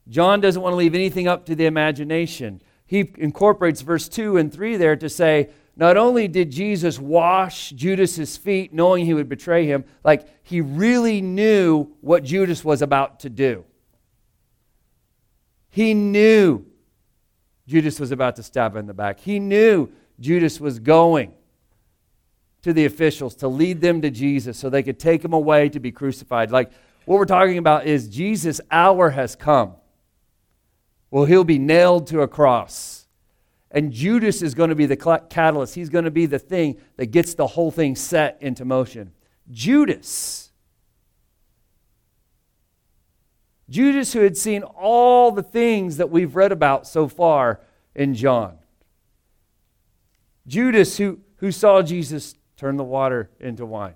John 0.08 0.40
doesn't 0.40 0.62
want 0.62 0.74
to 0.74 0.78
leave 0.78 0.96
anything 0.96 1.28
up 1.28 1.46
to 1.48 1.56
the 1.56 1.66
imagination 1.66 2.62
he 2.94 3.12
incorporates 3.18 3.82
verse 3.82 4.08
2 4.08 4.38
and 4.38 4.54
3 4.54 4.78
there 4.78 4.96
to 4.96 5.10
say, 5.10 5.50
not 5.76 5.98
only 5.98 6.28
did 6.28 6.52
Jesus 6.52 7.00
wash 7.00 7.72
Judas's 7.72 8.38
feet 8.38 8.72
knowing 8.72 9.08
he 9.08 9.16
would 9.16 9.28
betray 9.28 9.66
him, 9.66 9.84
like 10.04 10.28
he 10.44 10.62
really 10.62 11.20
knew 11.20 11.88
what 12.02 12.24
Judas 12.24 12.64
was 12.64 12.84
about 12.84 13.22
to 13.22 13.32
do. 13.32 13.66
He 15.72 15.96
knew 15.96 16.68
Judas 17.68 18.00
was 18.00 18.12
about 18.12 18.36
to 18.36 18.44
stab 18.44 18.74
him 18.74 18.82
in 18.82 18.86
the 18.86 18.94
back. 18.94 19.20
He 19.20 19.40
knew 19.40 19.90
Judas 20.20 20.60
was 20.60 20.78
going 20.78 21.34
to 22.62 22.74
the 22.74 22.86
officials 22.86 23.34
to 23.38 23.48
lead 23.48 23.82
them 23.82 24.04
to 24.04 24.12
Jesus 24.12 24.56
so 24.56 24.70
they 24.70 24.84
could 24.84 25.00
take 25.00 25.26
him 25.26 25.34
away 25.34 25.68
to 25.70 25.80
be 25.80 25.92
crucified. 25.92 26.52
Like 26.52 26.72
what 27.06 27.18
we're 27.18 27.26
talking 27.26 27.58
about 27.58 27.88
is 27.88 28.08
Jesus' 28.08 28.62
hour 28.70 29.10
has 29.10 29.36
come. 29.36 29.78
Well, 31.14 31.26
he'll 31.26 31.44
be 31.44 31.60
nailed 31.60 32.08
to 32.08 32.22
a 32.22 32.28
cross. 32.28 33.06
And 33.70 33.92
Judas 33.92 34.42
is 34.42 34.56
going 34.56 34.70
to 34.70 34.76
be 34.76 34.88
the 34.88 34.96
catalyst. 35.30 35.76
He's 35.76 35.90
going 35.90 36.06
to 36.06 36.12
be 36.12 36.26
the 36.26 36.40
thing 36.40 36.82
that 36.98 37.12
gets 37.12 37.36
the 37.36 37.46
whole 37.46 37.70
thing 37.70 37.96
set 37.96 38.40
into 38.42 38.66
motion. 38.66 39.12
Judas. 39.52 40.52
Judas, 43.70 44.14
who 44.14 44.22
had 44.22 44.36
seen 44.36 44.64
all 44.64 45.30
the 45.30 45.44
things 45.44 45.98
that 45.98 46.10
we've 46.10 46.36
read 46.36 46.52
about 46.52 46.88
so 46.88 47.08
far 47.08 47.62
in 47.94 48.16
John. 48.16 48.58
Judas, 50.48 50.98
who, 50.98 51.20
who 51.36 51.52
saw 51.52 51.84
Jesus 51.84 52.34
turn 52.58 52.76
the 52.76 52.84
water 52.84 53.30
into 53.40 53.68
wine. 53.68 53.94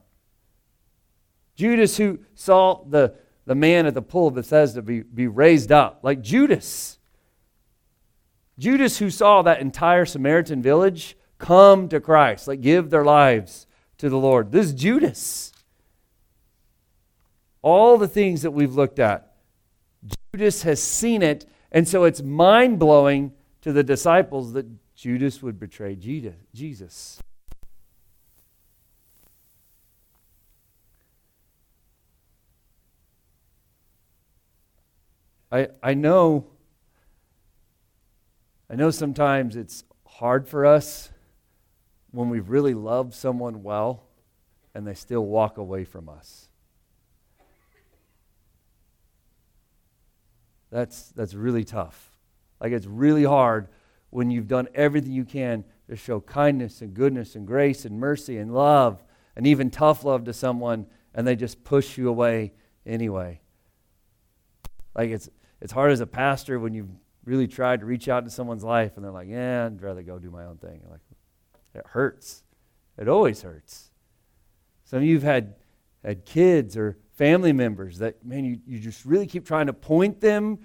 Judas, 1.55 1.97
who 1.97 2.19
saw 2.35 2.83
the, 2.87 3.15
the 3.47 3.55
man 3.55 3.87
at 3.87 3.95
the 3.95 4.03
pool 4.03 4.27
of 4.27 4.35
Bethesda 4.35 4.83
be, 4.83 5.01
be 5.01 5.25
raised 5.25 5.71
up. 5.71 6.01
Like 6.03 6.21
Judas. 6.21 6.96
Judas, 8.59 8.97
who 8.97 9.09
saw 9.09 9.41
that 9.43 9.61
entire 9.61 10.05
Samaritan 10.05 10.61
village 10.61 11.15
come 11.37 11.87
to 11.89 11.99
Christ, 11.99 12.47
like 12.47 12.61
give 12.61 12.89
their 12.89 13.03
lives 13.03 13.67
to 13.99 14.09
the 14.09 14.17
Lord. 14.17 14.51
This 14.51 14.73
Judas. 14.73 15.51
All 17.61 17.97
the 17.97 18.07
things 18.07 18.41
that 18.43 18.51
we've 18.51 18.73
looked 18.73 18.99
at, 18.99 19.33
Judas 20.33 20.63
has 20.63 20.81
seen 20.81 21.21
it, 21.21 21.45
and 21.71 21.87
so 21.87 22.03
it's 22.03 22.21
mind 22.21 22.79
blowing 22.79 23.33
to 23.61 23.73
the 23.73 23.83
disciples 23.83 24.53
that 24.53 24.65
Judas 24.95 25.43
would 25.43 25.59
betray 25.59 25.95
Jesus. 25.95 27.19
I, 35.51 35.69
I 35.81 35.93
know 35.93 36.47
I 38.69 38.75
know 38.75 38.91
sometimes 38.91 39.55
it's 39.55 39.83
hard 40.05 40.47
for 40.47 40.65
us 40.65 41.11
when 42.11 42.29
we've 42.29 42.49
really 42.49 42.73
love 42.73 43.15
someone 43.15 43.63
well 43.63 44.03
and 44.75 44.85
they 44.85 44.93
still 44.93 45.25
walk 45.25 45.57
away 45.57 45.85
from 45.85 46.09
us. 46.09 46.49
That's, 50.69 51.09
that's 51.09 51.33
really 51.33 51.63
tough. 51.63 52.11
Like, 52.59 52.73
it's 52.73 52.85
really 52.85 53.23
hard 53.23 53.69
when 54.09 54.31
you've 54.31 54.47
done 54.47 54.67
everything 54.75 55.11
you 55.11 55.25
can 55.25 55.63
to 55.89 55.95
show 55.95 56.19
kindness 56.19 56.81
and 56.81 56.93
goodness 56.93 57.35
and 57.35 57.47
grace 57.47 57.85
and 57.85 57.99
mercy 57.99 58.37
and 58.37 58.53
love 58.53 59.03
and 59.35 59.47
even 59.47 59.69
tough 59.69 60.03
love 60.03 60.25
to 60.25 60.33
someone 60.33 60.85
and 61.13 61.25
they 61.25 61.35
just 61.35 61.63
push 61.63 61.97
you 61.97 62.09
away 62.09 62.51
anyway. 62.85 63.39
Like, 64.93 65.11
it's, 65.11 65.29
it's 65.61 65.71
hard 65.71 65.91
as 65.91 66.01
a 66.01 66.07
pastor 66.07 66.59
when 66.59 66.73
you've 66.73 66.89
really 67.27 67.47
tried 67.47 67.81
to 67.81 67.85
reach 67.85 68.07
out 68.07 68.23
to 68.23 68.31
someone's 68.31 68.63
life 68.63 68.93
and 68.95 69.03
they're 69.03 69.11
like, 69.11 69.27
yeah, 69.27 69.65
I'd 69.65 69.81
rather 69.81 70.01
go 70.01 70.17
do 70.17 70.31
my 70.31 70.45
own 70.45 70.57
thing. 70.57 70.81
like, 70.89 71.01
it 71.75 71.85
hurts. 71.87 72.43
It 72.97 73.09
always 73.09 73.41
hurts. 73.41 73.91
Some 74.85 74.99
of 74.99 75.05
you 75.05 75.15
have 75.15 75.23
had, 75.23 75.55
had 76.03 76.25
kids 76.25 76.77
or 76.77 76.97
family 77.15 77.51
members 77.51 77.99
that, 77.99 78.25
man, 78.25 78.45
you, 78.45 78.59
you 78.65 78.79
just 78.79 79.03
really 79.05 79.27
keep 79.27 79.45
trying 79.45 79.67
to 79.67 79.73
point 79.73 80.21
them 80.21 80.59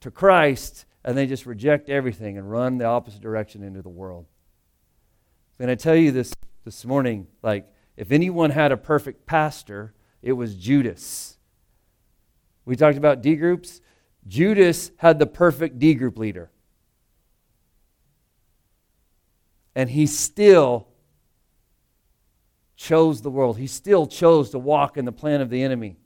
to 0.00 0.10
Christ 0.10 0.84
and 1.02 1.16
they 1.16 1.26
just 1.26 1.46
reject 1.46 1.88
everything 1.88 2.36
and 2.36 2.48
run 2.48 2.76
the 2.76 2.84
opposite 2.84 3.22
direction 3.22 3.62
into 3.62 3.80
the 3.80 3.88
world. 3.88 4.26
And 5.58 5.70
I 5.70 5.74
tell 5.76 5.96
you 5.96 6.12
this 6.12 6.34
this 6.64 6.84
morning, 6.84 7.26
like, 7.42 7.66
if 7.96 8.12
anyone 8.12 8.50
had 8.50 8.70
a 8.70 8.76
perfect 8.76 9.26
pastor, 9.26 9.94
it 10.20 10.32
was 10.32 10.54
Judas. 10.54 11.38
We 12.64 12.76
talked 12.76 12.98
about 12.98 13.22
D 13.22 13.34
groups. 13.34 13.80
Judas 14.26 14.90
had 14.96 15.18
the 15.18 15.26
perfect 15.26 15.78
D 15.78 15.94
group 15.94 16.18
leader. 16.18 16.50
And 19.74 19.90
he 19.90 20.06
still 20.06 20.88
chose 22.76 23.22
the 23.22 23.30
world. 23.30 23.58
He 23.58 23.66
still 23.66 24.06
chose 24.06 24.50
to 24.50 24.58
walk 24.58 24.96
in 24.96 25.04
the 25.04 25.12
plan 25.12 25.40
of 25.40 25.50
the 25.50 25.62
enemy. 25.62 25.96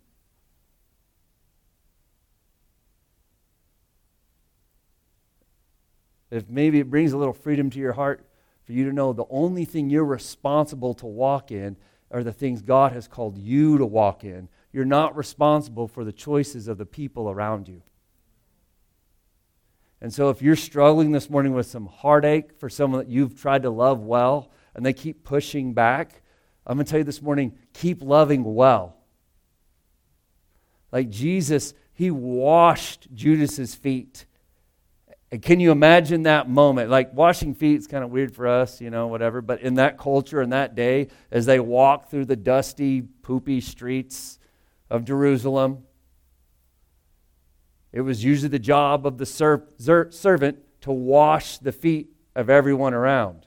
If 6.31 6.49
maybe 6.49 6.81
it 6.81 6.91
brings 6.91 7.13
a 7.13 7.17
little 7.17 7.33
freedom 7.33 7.71
to 7.71 7.79
your 7.79 7.93
heart 7.93 8.27
for 8.65 8.73
you 8.73 8.85
to 8.85 8.93
know 8.93 9.13
the 9.13 9.25
only 9.31 9.65
thing 9.65 9.89
you're 9.89 10.05
responsible 10.05 10.93
to 10.95 11.07
walk 11.07 11.51
in 11.51 11.77
are 12.11 12.25
the 12.25 12.33
things 12.33 12.63
God 12.63 12.93
has 12.93 13.09
called 13.09 13.39
you 13.39 13.79
to 13.79 13.87
walk 13.87 14.25
in. 14.25 14.49
You're 14.73 14.85
not 14.85 15.17
responsible 15.17 15.89
for 15.89 16.05
the 16.05 16.13
choices 16.13 16.69
of 16.69 16.79
the 16.79 16.87
people 16.87 17.31
around 17.31 17.69
you. 17.69 17.83
And 20.01 20.13
so, 20.13 20.29
if 20.29 20.43
you're 20.43 20.57
struggling 20.57 21.13
this 21.13 21.31
morning 21.31 21.55
with 21.55 21.67
some 21.67 21.87
heartache 21.87 22.59
for 22.59 22.69
someone 22.69 23.01
that 23.01 23.09
you've 23.09 23.41
tried 23.41 23.63
to 23.63 23.71
love 23.71 24.01
well 24.01 24.51
and 24.75 24.85
they 24.85 24.93
keep 24.93 25.25
pushing 25.25 25.73
back, 25.73 26.23
I'm 26.67 26.77
going 26.77 26.85
to 26.85 26.91
tell 26.91 26.99
you 26.99 27.05
this 27.05 27.23
morning 27.23 27.57
keep 27.73 28.03
loving 28.03 28.55
well. 28.55 28.97
Like 30.93 31.11
Jesus, 31.11 31.75
he 31.95 32.11
washed 32.11 33.09
Judas's 33.15 33.75
feet. 33.75 34.27
And 35.33 35.43
can 35.43 35.61
you 35.61 35.73
imagine 35.73 36.25
that 36.25 36.49
moment? 36.49 36.91
Like 36.91 37.13
washing 37.13 37.55
feet 37.55 37.79
is 37.79 37.87
kind 37.87 38.05
of 38.05 38.11
weird 38.11 38.35
for 38.35 38.47
us, 38.47 38.81
you 38.81 38.91
know, 38.91 39.07
whatever. 39.07 39.41
But 39.41 39.61
in 39.63 39.75
that 39.75 39.99
culture, 39.99 40.41
in 40.41 40.51
that 40.51 40.75
day, 40.75 41.09
as 41.31 41.47
they 41.47 41.59
walked 41.59 42.11
through 42.11 42.27
the 42.27 42.37
dusty, 42.37 43.03
poopy 43.03 43.61
streets 43.61 44.39
of 44.89 45.05
Jerusalem, 45.05 45.86
it 47.97 48.03
was 48.03 48.23
usually 48.23 48.51
the 48.51 48.59
job 48.59 49.07
of 49.07 49.17
the 49.17 49.25
ser- 49.25 49.67
ser- 49.79 50.11
servant 50.11 50.59
to 50.83 50.93
wash 50.93 51.57
the 51.57 51.73
feet 51.73 52.11
of 52.35 52.51
everyone 52.51 52.93
around. 52.93 53.47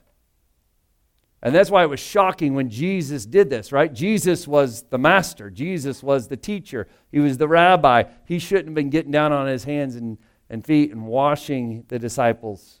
And 1.40 1.54
that's 1.54 1.70
why 1.70 1.84
it 1.84 1.86
was 1.86 2.00
shocking 2.00 2.54
when 2.54 2.68
Jesus 2.68 3.24
did 3.26 3.48
this, 3.48 3.70
right? 3.70 3.92
Jesus 3.92 4.48
was 4.48 4.82
the 4.90 4.98
master, 4.98 5.50
Jesus 5.50 6.02
was 6.02 6.26
the 6.26 6.36
teacher, 6.36 6.88
he 7.12 7.20
was 7.20 7.38
the 7.38 7.46
rabbi. 7.46 8.02
He 8.26 8.40
shouldn't 8.40 8.66
have 8.66 8.74
been 8.74 8.90
getting 8.90 9.12
down 9.12 9.30
on 9.30 9.46
his 9.46 9.62
hands 9.62 9.94
and, 9.94 10.18
and 10.48 10.66
feet 10.66 10.90
and 10.90 11.06
washing 11.06 11.84
the 11.86 12.00
disciples' 12.00 12.80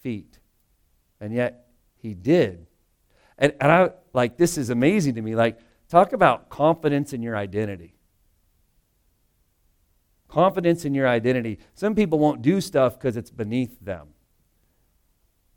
feet. 0.00 0.38
And 1.20 1.34
yet 1.34 1.66
he 1.96 2.14
did. 2.14 2.66
And, 3.36 3.52
and 3.60 3.70
I 3.70 3.90
like 4.14 4.38
this 4.38 4.56
is 4.56 4.70
amazing 4.70 5.16
to 5.16 5.20
me. 5.20 5.36
Like, 5.36 5.58
talk 5.90 6.14
about 6.14 6.48
confidence 6.48 7.12
in 7.12 7.20
your 7.22 7.36
identity. 7.36 7.99
Confidence 10.30 10.84
in 10.84 10.94
your 10.94 11.08
identity. 11.08 11.58
Some 11.74 11.96
people 11.96 12.20
won't 12.20 12.40
do 12.40 12.60
stuff 12.60 12.96
because 12.96 13.16
it's 13.16 13.32
beneath 13.32 13.80
them. 13.80 14.10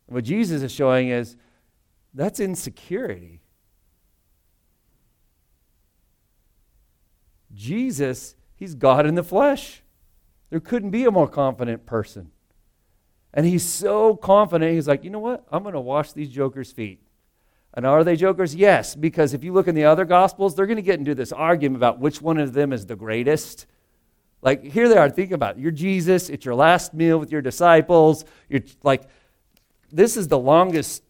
What 0.08 0.24
Jesus 0.24 0.64
is 0.64 0.72
showing 0.72 1.10
is 1.10 1.38
that's 2.12 2.40
insecurity. 2.40 3.42
Jesus, 7.54 8.36
he's 8.56 8.74
God 8.74 9.06
in 9.06 9.14
the 9.14 9.24
flesh. 9.24 9.84
There 10.50 10.60
couldn't 10.60 10.90
be 10.90 11.06
a 11.06 11.12
more 11.12 11.28
confident 11.28 11.86
person. 11.86 12.32
And 13.32 13.46
he's 13.46 13.64
so 13.64 14.16
confident, 14.16 14.74
he's 14.74 14.88
like, 14.88 15.04
you 15.04 15.12
know 15.12 15.20
what? 15.20 15.46
I'm 15.52 15.62
going 15.62 15.74
to 15.74 15.80
wash 15.80 16.14
these 16.14 16.30
jokers' 16.30 16.72
feet. 16.72 17.04
And 17.76 17.86
are 17.86 18.04
they 18.04 18.16
jokers? 18.16 18.56
Yes, 18.56 18.96
because 18.96 19.36
if 19.36 19.44
you 19.44 19.54
look 19.54 19.68
in 19.68 19.76
the 19.76 19.86
other 19.86 20.06
gospels, 20.06 20.56
they're 20.56 20.68
going 20.68 20.78
to 20.78 20.84
get 20.84 21.00
into 21.00 21.14
this 21.14 21.32
argument 21.32 21.78
about 21.78 22.00
which 22.00 22.24
one 22.24 22.40
of 22.40 22.54
them 22.54 22.74
is 22.74 22.88
the 22.88 22.96
greatest. 22.96 23.68
Like, 24.44 24.64
here 24.64 24.90
they 24.90 24.98
are, 24.98 25.10
think 25.10 25.32
about 25.32 25.56
it. 25.58 25.62
You're 25.62 25.72
Jesus, 25.72 26.30
it's 26.30 26.44
your 26.44 26.54
last 26.54 26.94
meal 26.94 27.18
with 27.18 27.32
your 27.32 27.42
disciples. 27.42 28.26
You're 28.50 28.62
like, 28.84 29.04
this 29.92 30.18
is 30.18 30.28
the 30.28 30.38
longest 30.38 31.02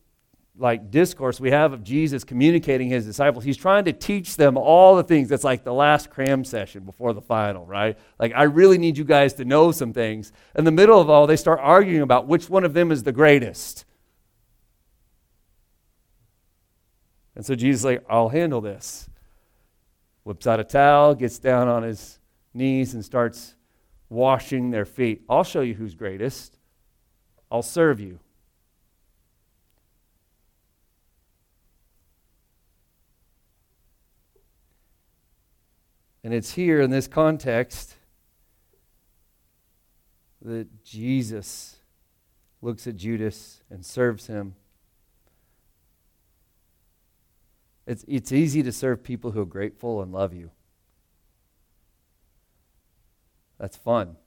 like 0.55 0.91
discourse 0.91 1.39
we 1.39 1.49
have 1.49 1.73
of 1.73 1.83
Jesus 1.83 2.23
communicating 2.23 2.87
his 2.87 3.05
disciples. 3.05 3.43
He's 3.43 3.57
trying 3.57 3.85
to 3.85 3.93
teach 3.93 4.37
them 4.37 4.55
all 4.55 4.95
the 4.95 5.03
things. 5.03 5.29
That's 5.29 5.43
like 5.43 5.63
the 5.63 5.73
last 5.73 6.11
cram 6.11 6.45
session 6.45 6.83
before 6.83 7.13
the 7.13 7.21
final, 7.21 7.65
right? 7.65 7.97
Like 8.19 8.33
I 8.35 8.43
really 8.43 8.77
need 8.77 8.95
you 8.95 9.03
guys 9.03 9.33
to 9.35 9.45
know 9.45 9.71
some 9.71 9.93
things. 9.93 10.31
In 10.55 10.63
the 10.63 10.71
middle 10.71 11.01
of 11.01 11.09
all, 11.09 11.25
they 11.25 11.37
start 11.37 11.59
arguing 11.59 12.03
about 12.03 12.27
which 12.27 12.49
one 12.51 12.63
of 12.63 12.75
them 12.75 12.91
is 12.91 13.01
the 13.01 13.11
greatest. 13.11 13.85
And 17.35 17.43
so 17.43 17.55
Jesus 17.55 17.83
like, 17.83 18.05
I'll 18.07 18.29
handle 18.29 18.61
this. 18.61 19.09
Whips 20.23 20.45
out 20.45 20.59
a 20.59 20.63
towel, 20.63 21.15
gets 21.15 21.39
down 21.39 21.67
on 21.67 21.81
his 21.81 22.19
knees 22.53 22.93
and 22.93 23.03
starts 23.03 23.55
washing 24.09 24.71
their 24.71 24.85
feet. 24.85 25.23
I'll 25.29 25.43
show 25.43 25.61
you 25.61 25.73
who's 25.73 25.95
greatest. 25.95 26.57
I'll 27.51 27.61
serve 27.61 27.99
you. 27.99 28.19
And 36.23 36.33
it's 36.33 36.53
here 36.53 36.79
in 36.79 36.89
this 36.89 37.07
context 37.07 37.95
that 40.41 40.83
Jesus 40.83 41.77
looks 42.61 42.87
at 42.87 42.95
Judas 42.95 43.61
and 43.69 43.85
serves 43.85 44.27
him. 44.27 44.55
It's, 47.85 48.05
it's 48.07 48.31
easy 48.31 48.63
to 48.63 48.71
serve 48.71 49.03
people 49.03 49.31
who 49.31 49.41
are 49.41 49.45
grateful 49.45 50.01
and 50.01 50.13
love 50.13 50.33
you. 50.33 50.51
That's 53.63 53.77
fun. 53.77 54.17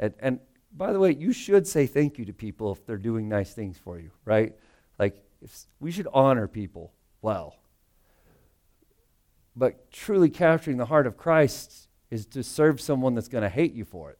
And, 0.00 0.14
and 0.18 0.40
by 0.76 0.92
the 0.92 0.98
way, 0.98 1.14
you 1.14 1.32
should 1.32 1.64
say 1.64 1.86
thank 1.86 2.18
you 2.18 2.24
to 2.24 2.32
people 2.32 2.72
if 2.72 2.84
they're 2.84 2.96
doing 2.96 3.28
nice 3.28 3.54
things 3.54 3.78
for 3.78 4.00
you, 4.00 4.10
right? 4.24 4.52
Like, 4.98 5.22
if, 5.40 5.56
we 5.78 5.92
should 5.92 6.08
honor 6.12 6.48
people 6.48 6.92
well. 7.22 7.54
But 9.54 9.92
truly 9.92 10.28
capturing 10.28 10.76
the 10.76 10.86
heart 10.86 11.06
of 11.06 11.16
Christ 11.16 11.86
is 12.10 12.26
to 12.26 12.42
serve 12.42 12.80
someone 12.80 13.14
that's 13.14 13.28
going 13.28 13.42
to 13.42 13.48
hate 13.48 13.74
you 13.74 13.84
for 13.84 14.10
it. 14.10 14.18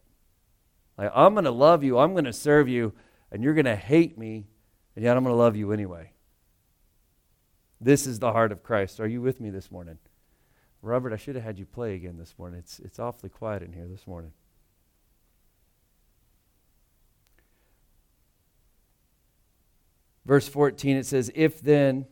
Like, 0.96 1.10
I'm 1.16 1.34
going 1.34 1.44
to 1.44 1.50
love 1.50 1.82
you, 1.82 1.98
I'm 1.98 2.12
going 2.12 2.22
to 2.22 2.32
serve 2.32 2.68
you, 2.68 2.92
and 3.32 3.42
you're 3.42 3.54
going 3.54 3.64
to 3.64 3.74
hate 3.74 4.16
me, 4.16 4.46
and 4.94 5.04
yet 5.04 5.16
I'm 5.16 5.24
going 5.24 5.34
to 5.34 5.36
love 5.36 5.56
you 5.56 5.72
anyway. 5.72 6.12
This 7.80 8.06
is 8.06 8.20
the 8.20 8.30
heart 8.30 8.52
of 8.52 8.62
Christ. 8.62 9.00
Are 9.00 9.08
you 9.08 9.20
with 9.20 9.40
me 9.40 9.50
this 9.50 9.72
morning? 9.72 9.98
Robert, 10.82 11.12
I 11.12 11.16
should 11.16 11.34
have 11.34 11.44
had 11.44 11.58
you 11.58 11.66
play 11.66 11.94
again 11.94 12.18
this 12.18 12.34
morning. 12.38 12.60
It's, 12.60 12.78
it's 12.78 12.98
awfully 12.98 13.30
quiet 13.30 13.62
in 13.62 13.72
here 13.72 13.86
this 13.86 14.06
morning. 14.06 14.32
Verse 20.24 20.46
14, 20.46 20.96
it 20.98 21.06
says, 21.06 21.32
If 21.34 21.60
then 21.60 22.06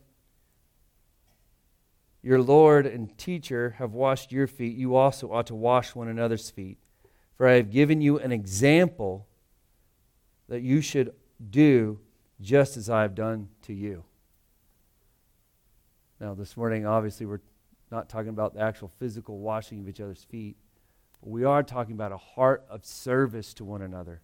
your 2.23 2.41
Lord 2.41 2.85
and 2.85 3.15
teacher 3.17 3.75
have 3.77 3.93
washed 3.93 4.31
your 4.31 4.47
feet, 4.47 4.75
you 4.75 4.95
also 4.95 5.31
ought 5.31 5.47
to 5.47 5.55
wash 5.55 5.95
one 5.95 6.07
another's 6.07 6.49
feet. 6.49 6.77
For 7.37 7.47
I 7.47 7.53
have 7.53 7.69
given 7.69 8.01
you 8.01 8.17
an 8.17 8.31
example 8.31 9.27
that 10.49 10.61
you 10.61 10.81
should 10.81 11.13
do 11.49 11.99
just 12.41 12.75
as 12.75 12.89
I 12.89 13.03
have 13.03 13.15
done 13.15 13.49
to 13.63 13.73
you. 13.73 14.03
Now, 16.19 16.33
this 16.33 16.57
morning, 16.57 16.87
obviously, 16.87 17.27
we're 17.27 17.41
not 17.91 18.09
talking 18.09 18.29
about 18.29 18.53
the 18.53 18.59
actual 18.59 18.89
physical 18.99 19.39
washing 19.39 19.79
of 19.79 19.87
each 19.87 20.01
other's 20.01 20.23
feet, 20.23 20.57
but 21.21 21.29
we 21.29 21.43
are 21.43 21.63
talking 21.63 21.93
about 21.93 22.11
a 22.11 22.17
heart 22.17 22.65
of 22.69 22.85
service 22.85 23.53
to 23.55 23.65
one 23.65 23.81
another, 23.81 24.21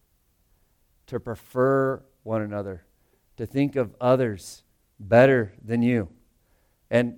to 1.08 1.19
prefer 1.19 2.04
one 2.23 2.41
another, 2.41 2.84
to 3.38 3.45
think 3.45 3.76
of 3.76 3.95
others 3.99 4.63
better 4.99 5.54
than 5.63 5.82
you. 5.82 6.10
And 6.89 7.17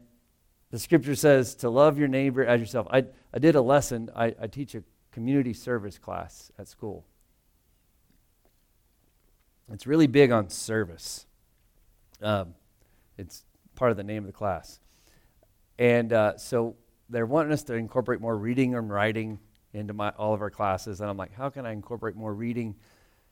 the 0.71 0.79
scripture 0.79 1.15
says 1.15 1.55
to 1.55 1.69
love 1.69 1.97
your 1.97 2.08
neighbor 2.08 2.45
as 2.45 2.60
yourself. 2.60 2.88
I, 2.89 3.05
I 3.34 3.39
did 3.39 3.55
a 3.55 3.62
lesson, 3.62 4.10
I, 4.15 4.36
I 4.39 4.47
teach 4.47 4.75
a 4.75 4.84
community 5.12 5.53
service 5.53 5.97
class 5.97 6.51
at 6.60 6.67
school. 6.67 7.05
It's 9.71 9.88
really 9.88 10.08
big 10.08 10.31
on 10.31 10.49
service. 10.49 11.25
Um, 12.21 12.53
it's 13.17 13.43
part 13.75 13.91
of 13.91 13.97
the 13.97 14.03
name 14.03 14.23
of 14.23 14.27
the 14.27 14.34
class. 14.34 14.79
And 15.78 16.14
uh, 16.14 16.38
so 16.38 16.76
they're 17.10 17.26
wanting 17.26 17.52
us 17.52 17.64
to 17.64 17.74
incorporate 17.74 18.22
more 18.22 18.38
reading 18.38 18.76
and 18.76 18.90
writing 18.90 19.40
into 19.74 19.94
my, 19.94 20.10
all 20.12 20.34
of 20.34 20.42
our 20.42 20.50
classes. 20.50 21.02
And 21.02 21.10
I'm 21.10 21.18
like, 21.18 21.34
how 21.34 21.50
can 21.50 21.66
I 21.66 21.72
incorporate 21.72 22.16
more 22.16 22.34
reading 22.34 22.76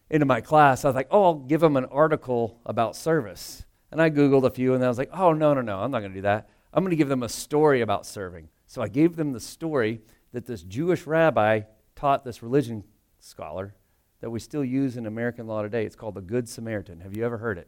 into 0.09 0.25
my 0.25 0.41
class? 0.41 0.85
I 0.85 0.89
was 0.89 0.95
like, 0.95 1.07
oh, 1.11 1.23
I'll 1.23 1.33
give 1.35 1.61
them 1.61 1.77
an 1.77 1.85
article 1.85 2.59
about 2.65 2.95
service. 2.95 3.65
And 3.91 4.01
I 4.01 4.09
Googled 4.09 4.43
a 4.43 4.49
few, 4.49 4.73
and 4.73 4.83
I 4.83 4.87
was 4.87 4.97
like, 4.97 5.11
oh, 5.13 5.33
no, 5.33 5.53
no, 5.53 5.61
no, 5.61 5.79
I'm 5.79 5.91
not 5.91 5.99
going 5.99 6.11
to 6.11 6.17
do 6.17 6.23
that. 6.23 6.49
I'm 6.73 6.83
going 6.83 6.91
to 6.91 6.97
give 6.97 7.09
them 7.09 7.23
a 7.23 7.29
story 7.29 7.81
about 7.81 8.05
serving. 8.05 8.49
So 8.65 8.81
I 8.81 8.87
gave 8.87 9.15
them 9.15 9.31
the 9.31 9.39
story 9.39 10.01
that 10.31 10.47
this 10.47 10.63
Jewish 10.63 11.05
rabbi 11.05 11.61
taught 11.95 12.25
this 12.25 12.41
religion 12.41 12.83
scholar 13.19 13.75
that 14.19 14.29
we 14.29 14.39
still 14.39 14.65
use 14.65 14.97
in 14.97 15.05
American 15.05 15.47
law 15.47 15.61
today. 15.61 15.85
It's 15.85 15.95
called 15.95 16.15
the 16.15 16.21
Good 16.21 16.49
Samaritan. 16.49 17.01
Have 17.01 17.15
you 17.15 17.23
ever 17.25 17.37
heard 17.37 17.57
it? 17.57 17.67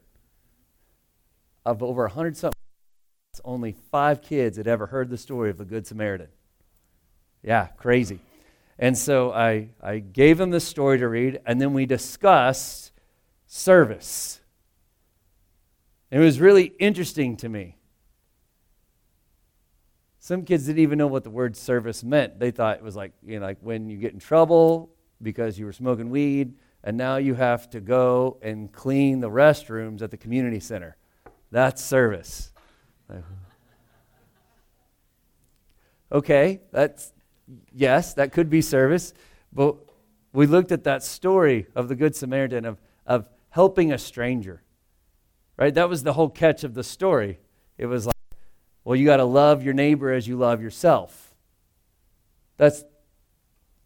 Of 1.66 1.84
over 1.84 2.04
100 2.04 2.36
something, 2.36 2.60
only 3.46 3.76
five 3.92 4.22
kids 4.22 4.58
had 4.58 4.68
ever 4.68 4.88
heard 4.88 5.10
the 5.10 5.18
story 5.18 5.50
of 5.50 5.58
the 5.58 5.66
Good 5.66 5.88
Samaritan. 5.88 6.28
Yeah, 7.44 7.68
crazy. 7.78 8.20
And 8.78 8.98
so 8.98 9.32
I, 9.32 9.70
I 9.82 10.00
gave 10.00 10.38
them 10.38 10.50
the 10.50 10.60
story 10.60 10.98
to 11.00 11.08
read, 11.08 11.40
and 11.46 11.62
then 11.62 11.74
we 11.74 11.86
discussed 11.86 12.92
service. 13.48 14.42
It 16.12 16.20
was 16.20 16.42
really 16.42 16.74
interesting 16.80 17.38
to 17.38 17.50
me 17.50 17.78
Some 20.26 20.44
kids 20.44 20.66
didn't 20.66 20.80
even 20.80 20.98
know 20.98 21.06
what 21.06 21.24
the 21.24 21.30
word 21.30 21.56
service 21.56 22.04
meant. 22.04 22.40
They 22.40 22.50
thought 22.50 22.78
it 22.78 22.84
was 22.84 22.96
like, 22.96 23.12
you 23.24 23.40
know, 23.40 23.46
like 23.46 23.60
when 23.62 23.92
you 23.92 23.98
get 23.98 24.12
in 24.12 24.18
trouble 24.18 24.90
because 25.22 25.60
you 25.60 25.66
were 25.66 25.72
smoking 25.72 26.10
weed, 26.10 26.56
and 26.84 26.98
now 26.98 27.18
you 27.18 27.36
have 27.36 27.70
to 27.70 27.80
go 27.80 28.40
and 28.42 28.72
clean 28.72 29.20
the 29.20 29.30
restrooms 29.30 30.02
at 30.02 30.10
the 30.10 30.18
community 30.18 30.60
center. 30.60 30.98
That's 31.52 31.84
service. 31.86 32.52
Okay, 36.12 36.62
that's 36.72 37.12
yes, 37.74 38.14
that 38.14 38.32
could 38.32 38.50
be 38.50 38.62
service, 38.62 39.14
but 39.52 39.76
we 40.34 40.46
looked 40.46 40.72
at 40.72 40.84
that 40.84 41.04
story 41.04 41.68
of 41.76 41.88
the 41.88 41.96
Good 41.96 42.16
Samaritan 42.16 42.66
of, 42.66 42.80
of 43.06 43.28
helping 43.50 43.92
a 43.92 43.98
stranger. 43.98 44.62
Right? 45.58 45.74
That 45.74 45.90
was 45.90 46.04
the 46.04 46.14
whole 46.14 46.30
catch 46.30 46.64
of 46.64 46.74
the 46.74 46.84
story. 46.84 47.40
It 47.78 47.86
was 47.86 48.06
like, 48.06 48.16
well, 48.84 48.96
you 48.96 49.06
got 49.06 49.18
to 49.18 49.26
love 49.26 49.64
your 49.64 49.74
neighbor 49.74 50.12
as 50.12 50.28
you 50.28 50.38
love 50.38 50.62
yourself. 50.62 51.34
That's, 52.58 52.84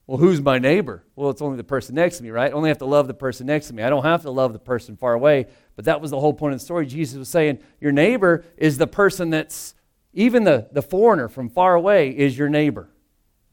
well, 0.10 0.18
who's 0.18 0.42
my 0.42 0.58
neighbor? 0.58 1.04
Well, 1.16 1.30
it's 1.30 1.40
only 1.40 1.58
the 1.58 1.64
person 1.64 1.94
next 1.94 2.18
to 2.18 2.24
me, 2.24 2.32
right? 2.32 2.50
I 2.50 2.56
only 2.56 2.70
have 2.70 2.80
to 2.80 2.86
love 2.86 3.06
the 3.06 3.14
person 3.14 3.46
next 3.46 3.68
to 3.68 3.76
me. 3.76 3.84
I 3.84 3.92
don't 3.92 4.04
have 4.04 4.24
to 4.24 4.32
love 4.32 4.54
the 4.54 4.60
person 4.60 4.98
far 4.98 5.14
away. 5.14 5.46
But 5.76 5.86
that 5.86 6.02
was 6.02 6.10
the 6.10 6.20
whole 6.20 6.34
point 6.34 6.56
of 6.56 6.60
the 6.60 6.66
story. 6.66 6.88
Jesus 6.88 7.16
was 7.20 7.30
saying, 7.30 7.60
your 7.80 7.92
neighbor 7.92 8.44
is 8.58 8.80
the 8.80 8.88
person 8.88 9.30
that's, 9.30 9.76
even 10.12 10.46
the, 10.46 10.68
the 10.72 10.82
foreigner 10.82 11.28
from 11.28 11.48
far 11.48 11.76
away 11.76 12.10
is 12.10 12.36
your 12.36 12.50
neighbor, 12.50 12.90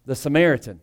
the 0.07 0.15
Samaritan. 0.15 0.81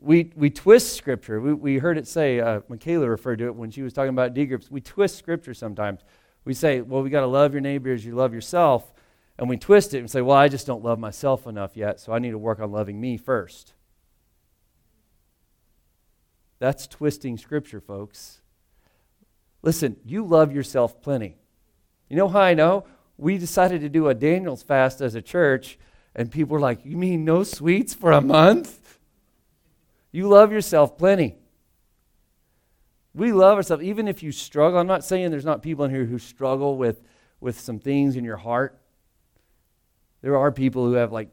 we, 0.00 0.32
we 0.34 0.50
twist 0.50 0.96
scripture. 0.96 1.40
We, 1.40 1.52
we 1.54 1.78
heard 1.78 1.98
it 1.98 2.08
say, 2.08 2.40
uh, 2.40 2.62
Michaela 2.68 3.08
referred 3.08 3.38
to 3.38 3.46
it 3.46 3.54
when 3.54 3.70
she 3.70 3.82
was 3.82 3.92
talking 3.92 4.10
about 4.10 4.34
D 4.34 4.44
groups. 4.44 4.70
We 4.70 4.80
twist 4.80 5.16
scripture 5.18 5.54
sometimes. 5.54 6.00
We 6.44 6.52
say, 6.52 6.80
well, 6.80 7.02
we 7.02 7.10
got 7.10 7.20
to 7.20 7.26
love 7.26 7.52
your 7.52 7.60
neighbor 7.60 7.92
as 7.92 8.04
you 8.04 8.16
love 8.16 8.34
yourself. 8.34 8.92
And 9.38 9.48
we 9.48 9.56
twist 9.56 9.92
it 9.92 9.98
and 9.98 10.10
say, 10.10 10.22
well, 10.22 10.36
I 10.36 10.48
just 10.48 10.66
don't 10.66 10.82
love 10.82 10.98
myself 10.98 11.46
enough 11.46 11.76
yet, 11.76 12.00
so 12.00 12.12
I 12.12 12.18
need 12.18 12.30
to 12.30 12.38
work 12.38 12.58
on 12.58 12.72
loving 12.72 13.00
me 13.00 13.16
first. 13.16 13.74
That's 16.58 16.86
twisting 16.86 17.36
scripture, 17.36 17.80
folks. 17.80 18.40
Listen, 19.62 19.96
you 20.04 20.24
love 20.24 20.54
yourself 20.54 21.02
plenty. 21.02 21.36
You 22.08 22.16
know 22.16 22.28
how 22.28 22.40
I 22.40 22.54
know? 22.54 22.84
We 23.18 23.36
decided 23.36 23.80
to 23.82 23.88
do 23.88 24.08
a 24.08 24.14
Daniel's 24.14 24.62
fast 24.62 25.00
as 25.00 25.14
a 25.14 25.22
church, 25.22 25.78
and 26.14 26.30
people 26.30 26.54
were 26.54 26.60
like, 26.60 26.84
You 26.84 26.96
mean 26.96 27.24
no 27.24 27.42
sweets 27.42 27.94
for 27.94 28.12
a 28.12 28.20
month? 28.20 28.98
You 30.12 30.28
love 30.28 30.50
yourself 30.50 30.96
plenty. 30.96 31.36
We 33.12 33.32
love 33.32 33.56
ourselves, 33.56 33.82
even 33.82 34.08
if 34.08 34.22
you 34.22 34.32
struggle. 34.32 34.78
I'm 34.78 34.86
not 34.86 35.04
saying 35.04 35.30
there's 35.30 35.44
not 35.44 35.62
people 35.62 35.84
in 35.84 35.90
here 35.90 36.04
who 36.04 36.18
struggle 36.18 36.76
with, 36.76 37.02
with 37.40 37.58
some 37.58 37.78
things 37.78 38.16
in 38.16 38.24
your 38.24 38.36
heart. 38.36 38.78
There 40.22 40.36
are 40.36 40.50
people 40.50 40.84
who 40.84 40.94
have, 40.94 41.12
like, 41.12 41.28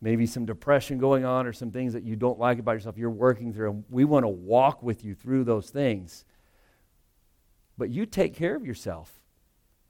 maybe 0.00 0.26
some 0.26 0.44
depression 0.44 0.98
going 0.98 1.24
on 1.24 1.46
or 1.46 1.52
some 1.52 1.70
things 1.70 1.92
that 1.92 2.02
you 2.02 2.16
don't 2.16 2.38
like 2.38 2.58
about 2.58 2.72
yourself 2.72 2.98
you're 2.98 3.10
working 3.10 3.52
through. 3.52 3.70
And 3.70 3.84
we 3.88 4.04
want 4.04 4.24
to 4.24 4.28
walk 4.28 4.82
with 4.82 5.04
you 5.04 5.14
through 5.14 5.44
those 5.44 5.70
things. 5.70 6.24
But 7.78 7.90
you 7.90 8.06
take 8.06 8.34
care 8.34 8.56
of 8.56 8.66
yourself. 8.66 9.12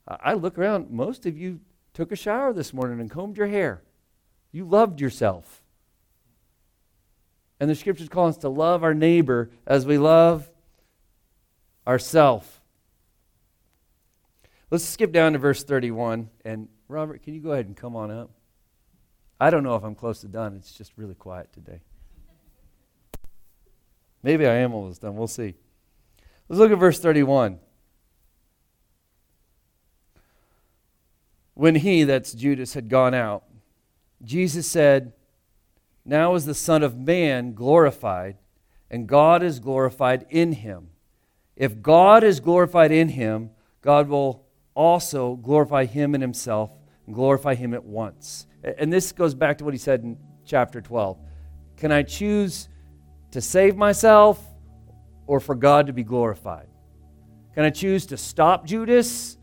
I 0.06 0.34
look 0.34 0.58
around, 0.58 0.90
most 0.90 1.26
of 1.26 1.38
you 1.38 1.60
took 1.94 2.12
a 2.12 2.16
shower 2.16 2.52
this 2.52 2.72
morning 2.72 3.00
and 3.00 3.10
combed 3.10 3.36
your 3.36 3.46
hair. 3.46 3.82
You 4.50 4.64
loved 4.64 5.00
yourself. 5.00 5.62
And 7.60 7.70
the 7.70 7.74
scriptures 7.74 8.08
call 8.08 8.28
us 8.28 8.36
to 8.38 8.48
love 8.48 8.82
our 8.82 8.94
neighbor 8.94 9.50
as 9.66 9.86
we 9.86 9.96
love 9.96 10.50
ourself 11.86 12.62
Let's 14.72 14.84
skip 14.84 15.12
down 15.12 15.34
to 15.34 15.38
verse 15.38 15.62
31. 15.62 16.30
And 16.46 16.66
Robert, 16.92 17.22
can 17.22 17.32
you 17.32 17.40
go 17.40 17.52
ahead 17.52 17.64
and 17.66 17.74
come 17.74 17.96
on 17.96 18.10
up? 18.10 18.30
I 19.40 19.48
don't 19.48 19.64
know 19.64 19.74
if 19.76 19.82
I'm 19.82 19.94
close 19.94 20.20
to 20.20 20.28
done. 20.28 20.54
It's 20.56 20.72
just 20.72 20.92
really 20.96 21.14
quiet 21.14 21.50
today. 21.50 21.80
Maybe 24.22 24.46
I 24.46 24.56
am 24.56 24.74
almost 24.74 25.00
done. 25.00 25.16
We'll 25.16 25.26
see. 25.26 25.54
Let's 26.48 26.60
look 26.60 26.70
at 26.70 26.78
verse 26.78 27.00
31. 27.00 27.58
When 31.54 31.76
he, 31.76 32.04
that's 32.04 32.34
Judas, 32.34 32.74
had 32.74 32.90
gone 32.90 33.14
out, 33.14 33.44
Jesus 34.22 34.66
said, 34.66 35.14
now 36.04 36.34
is 36.34 36.44
the 36.44 36.54
Son 36.54 36.82
of 36.82 36.98
Man 36.98 37.54
glorified, 37.54 38.36
and 38.90 39.08
God 39.08 39.42
is 39.42 39.60
glorified 39.60 40.26
in 40.28 40.52
him. 40.52 40.90
If 41.56 41.80
God 41.80 42.22
is 42.22 42.38
glorified 42.38 42.92
in 42.92 43.10
him, 43.10 43.50
God 43.80 44.08
will 44.08 44.44
also 44.74 45.36
glorify 45.36 45.86
him 45.86 46.14
in 46.14 46.20
himself 46.20 46.70
glorify 47.10 47.54
him 47.54 47.74
at 47.74 47.84
once. 47.84 48.46
And 48.78 48.92
this 48.92 49.12
goes 49.12 49.34
back 49.34 49.58
to 49.58 49.64
what 49.64 49.74
he 49.74 49.78
said 49.78 50.02
in 50.02 50.16
chapter 50.44 50.80
12. 50.80 51.18
Can 51.76 51.90
I 51.90 52.02
choose 52.02 52.68
to 53.32 53.40
save 53.40 53.76
myself 53.76 54.42
or 55.26 55.40
for 55.40 55.54
God 55.54 55.86
to 55.88 55.92
be 55.92 56.04
glorified? 56.04 56.68
Can 57.54 57.64
I 57.64 57.70
choose 57.70 58.06
to 58.06 58.16
stop 58.16 58.66
Judas 58.66 59.36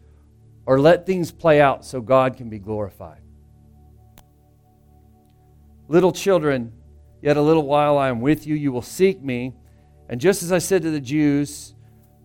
or 0.66 0.80
let 0.80 1.06
things 1.06 1.32
play 1.32 1.62
out 1.62 1.84
so 1.84 2.02
God 2.02 2.38
can 2.38 2.50
be 2.50 2.60
glorified? 2.60 3.22
Little 5.88 6.12
children, 6.12 6.72
yet 7.22 7.36
a 7.38 7.42
little 7.42 7.66
while 7.66 7.98
I 7.98 8.10
am 8.10 8.22
with 8.22 8.48
you. 8.48 8.56
You 8.56 8.72
will 8.72 8.82
seek 8.82 9.22
me. 9.22 9.56
And 10.08 10.22
just 10.22 10.44
as 10.44 10.52
I 10.52 10.60
said 10.60 10.82
to 10.84 10.92
the 10.92 11.02
Jews, 11.02 11.76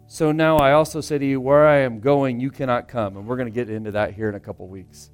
so 0.07 0.33
now 0.33 0.59
I 0.59 0.73
also 0.73 1.01
say 1.01 1.19
to 1.19 1.27
you, 1.27 1.41
where 1.41 1.67
I 1.67 1.79
am 1.79 2.01
going, 2.01 2.41
you 2.41 2.51
cannot 2.51 2.89
come. 2.89 3.17
And 3.17 3.27
we're 3.27 3.37
going 3.37 3.51
to 3.51 3.55
get 3.55 3.69
into 3.69 3.91
that 3.93 4.15
here 4.15 4.29
in 4.29 4.35
a 4.35 4.41
couple 4.41 4.69
weeks. 4.69 5.11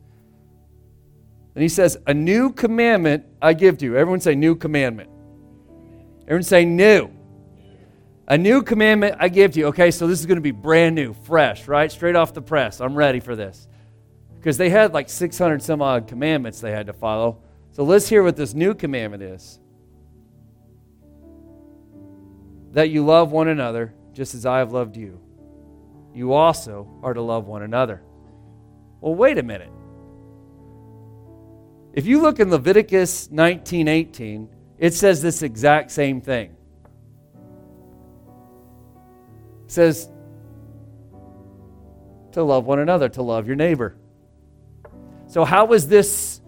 And 1.55 1.63
he 1.63 1.69
says, 1.69 1.99
A 2.07 2.15
new 2.15 2.53
commandment 2.53 3.25
I 3.41 3.55
give 3.55 3.79
to 3.79 3.85
you. 3.85 3.97
Everyone 3.97 4.21
say, 4.21 4.35
New 4.35 4.55
commandment. 4.57 5.11
Everyone 6.23 6.43
say, 6.43 6.65
New. 6.65 7.11
A 8.29 8.39
new 8.39 8.63
commandment 8.63 9.17
I 9.19 9.29
give 9.29 9.53
to 9.53 9.59
you. 9.59 9.67
Okay, 9.67 9.91
so 9.91 10.07
this 10.07 10.21
is 10.21 10.27
going 10.27 10.37
to 10.37 10.43
be 10.43 10.53
brand 10.53 10.95
new, 10.95 11.13
fresh, 11.13 11.67
right? 11.67 11.91
Straight 11.91 12.15
off 12.15 12.33
the 12.33 12.43
press. 12.43 12.81
I'm 12.81 12.95
ready 12.95 13.19
for 13.19 13.35
this. 13.35 13.67
Because 14.37 14.57
they 14.57 14.71
had 14.71 14.95
like 14.95 15.09
600 15.09 15.61
some 15.61 15.83
odd 15.83 16.07
commandments 16.07 16.61
they 16.61 16.71
had 16.71 16.87
to 16.87 16.93
follow. 16.93 17.43
So 17.73 17.83
let's 17.83 18.09
hear 18.09 18.23
what 18.23 18.37
this 18.37 18.55
new 18.55 18.75
commandment 18.75 19.23
is 19.23 19.59
that 22.73 22.91
you 22.91 23.05
love 23.05 23.33
one 23.33 23.49
another 23.49 23.93
just 24.13 24.35
as 24.35 24.47
I 24.47 24.59
have 24.59 24.73
loved 24.73 24.97
you. 24.97 25.21
You 26.15 26.33
also 26.33 26.89
are 27.03 27.15
to 27.15 27.23
love 27.23 27.47
one 27.47 27.63
another. 27.63 28.03
Well, 29.01 29.15
wait 29.15 29.39
a 29.39 29.43
minute. 29.43 29.71
If 31.93 32.07
you 32.07 32.21
look 32.21 32.41
in 32.41 32.51
Leviticus 32.51 33.29
19:18, 33.29 34.49
it 34.79 34.95
says 34.95 35.21
this 35.23 35.43
exact 35.43 35.91
same 35.91 36.21
thing. 36.21 36.57
It 39.65 39.71
says 39.73 40.11
to 42.33 42.43
love 42.43 42.65
one 42.65 42.79
another, 42.79 43.09
to 43.09 43.23
love 43.23 43.47
your 43.47 43.57
neighbor. 43.57 43.97
So 45.27 45.45
how 45.45 45.73
is 45.73 45.89
this 45.89 46.41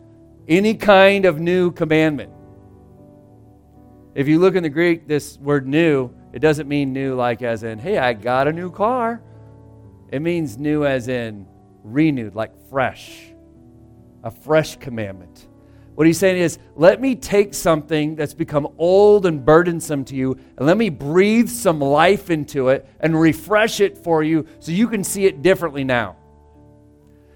any 0.48 0.74
kind 0.74 1.24
of 1.24 1.40
new 1.40 1.70
commandment. 1.70 2.32
If 4.14 4.28
you 4.28 4.38
look 4.38 4.54
in 4.54 4.62
the 4.62 4.68
Greek, 4.68 5.06
this 5.06 5.38
word 5.38 5.66
new, 5.66 6.10
it 6.32 6.40
doesn't 6.40 6.68
mean 6.68 6.92
new 6.92 7.14
like 7.14 7.42
as 7.42 7.62
in, 7.62 7.78
hey, 7.78 7.98
I 7.98 8.12
got 8.12 8.48
a 8.48 8.52
new 8.52 8.70
car. 8.70 9.22
It 10.10 10.20
means 10.20 10.58
new 10.58 10.84
as 10.84 11.08
in 11.08 11.46
renewed, 11.82 12.34
like 12.34 12.52
fresh. 12.68 13.31
A 14.22 14.30
fresh 14.30 14.76
commandment. 14.76 15.48
What 15.94 16.06
he's 16.06 16.18
saying 16.18 16.38
is, 16.38 16.58
let 16.74 17.00
me 17.00 17.14
take 17.14 17.52
something 17.52 18.16
that's 18.16 18.32
become 18.32 18.66
old 18.78 19.26
and 19.26 19.44
burdensome 19.44 20.04
to 20.06 20.16
you, 20.16 20.38
and 20.56 20.66
let 20.66 20.78
me 20.78 20.88
breathe 20.88 21.48
some 21.48 21.80
life 21.80 22.30
into 22.30 22.68
it 22.68 22.88
and 23.00 23.20
refresh 23.20 23.80
it 23.80 23.98
for 23.98 24.22
you 24.22 24.46
so 24.58 24.72
you 24.72 24.88
can 24.88 25.04
see 25.04 25.26
it 25.26 25.42
differently 25.42 25.84
now. 25.84 26.16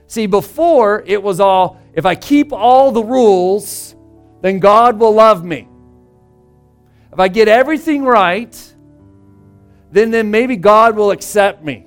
See, 0.06 0.26
before 0.26 1.02
it 1.06 1.22
was 1.22 1.38
all, 1.40 1.80
if 1.92 2.06
I 2.06 2.14
keep 2.14 2.52
all 2.52 2.92
the 2.92 3.02
rules, 3.02 3.94
then 4.40 4.58
God 4.58 4.98
will 4.98 5.12
love 5.12 5.44
me. 5.44 5.68
If 7.12 7.20
I 7.20 7.28
get 7.28 7.48
everything 7.48 8.04
right, 8.04 8.74
then, 9.90 10.10
then 10.10 10.30
maybe 10.30 10.56
God 10.56 10.96
will 10.96 11.10
accept 11.10 11.62
me. 11.62 11.86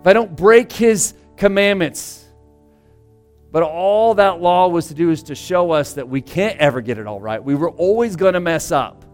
If 0.00 0.06
I 0.06 0.12
don't 0.12 0.34
break 0.36 0.72
his 0.72 1.14
commandments. 1.36 2.21
But 3.52 3.62
all 3.62 4.14
that 4.14 4.40
law 4.40 4.68
was 4.68 4.88
to 4.88 4.94
do 4.94 5.10
is 5.10 5.24
to 5.24 5.34
show 5.34 5.70
us 5.72 5.92
that 5.92 6.08
we 6.08 6.22
can't 6.22 6.58
ever 6.58 6.80
get 6.80 6.96
it 6.96 7.06
all 7.06 7.20
right. 7.20 7.42
We 7.42 7.54
were 7.54 7.70
always 7.70 8.16
going 8.16 8.32
to 8.32 8.40
mess 8.40 8.72
up. 8.72 9.04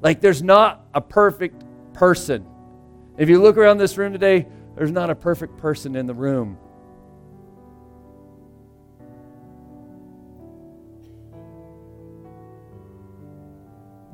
Like 0.00 0.22
there's 0.22 0.42
not 0.42 0.86
a 0.94 1.02
perfect 1.02 1.62
person. 1.92 2.46
If 3.18 3.28
you 3.28 3.40
look 3.40 3.58
around 3.58 3.76
this 3.76 3.98
room 3.98 4.14
today, 4.14 4.46
there's 4.76 4.90
not 4.90 5.10
a 5.10 5.14
perfect 5.14 5.58
person 5.58 5.94
in 5.94 6.06
the 6.06 6.14
room. 6.14 6.56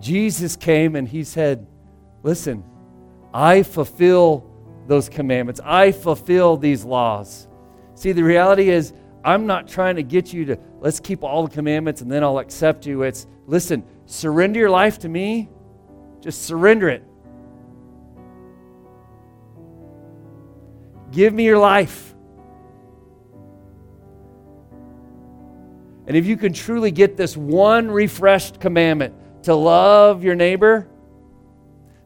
Jesus 0.01 0.57
came 0.57 0.97
and 0.97 1.07
he 1.09 1.23
said, 1.23 1.67
Listen, 2.25 2.65
I 3.33 3.63
fulfill 3.63 4.51
those 4.89 5.09
commandments. 5.09 5.61
I 5.65 5.93
fulfill 5.93 6.57
these 6.57 6.85
laws. 6.85 7.47
See, 7.95 8.13
the 8.13 8.23
reality 8.23 8.71
is, 8.71 8.93
I'm 9.27 9.45
not 9.45 9.67
trying 9.67 9.97
to 9.97 10.05
get 10.05 10.33
you 10.33 10.45
to 10.45 10.59
let's 10.79 11.01
keep 11.01 11.25
all 11.25 11.49
the 11.49 11.53
commandments 11.53 12.01
and 12.01 12.11
then 12.11 12.23
I'll 12.23 12.39
accept 12.39 12.87
you. 12.87 13.03
It's 13.03 13.27
listen, 13.47 13.83
surrender 14.07 14.61
your 14.61 14.71
life 14.71 15.01
to 15.01 15.09
me. 15.09 15.49
Just 16.21 16.45
surrender 16.45 16.89
it. 16.89 17.03
Give 21.11 21.35
me 21.35 21.45
your 21.45 21.59
life. 21.59 22.15
And 26.07 26.17
if 26.17 26.25
you 26.27 26.37
can 26.37 26.53
truly 26.53 26.93
get 26.93 27.17
this 27.17 27.37
one 27.37 27.91
refreshed 27.91 28.61
commandment 28.61 29.13
to 29.43 29.57
love 29.57 30.23
your 30.23 30.37
neighbor, 30.37 30.89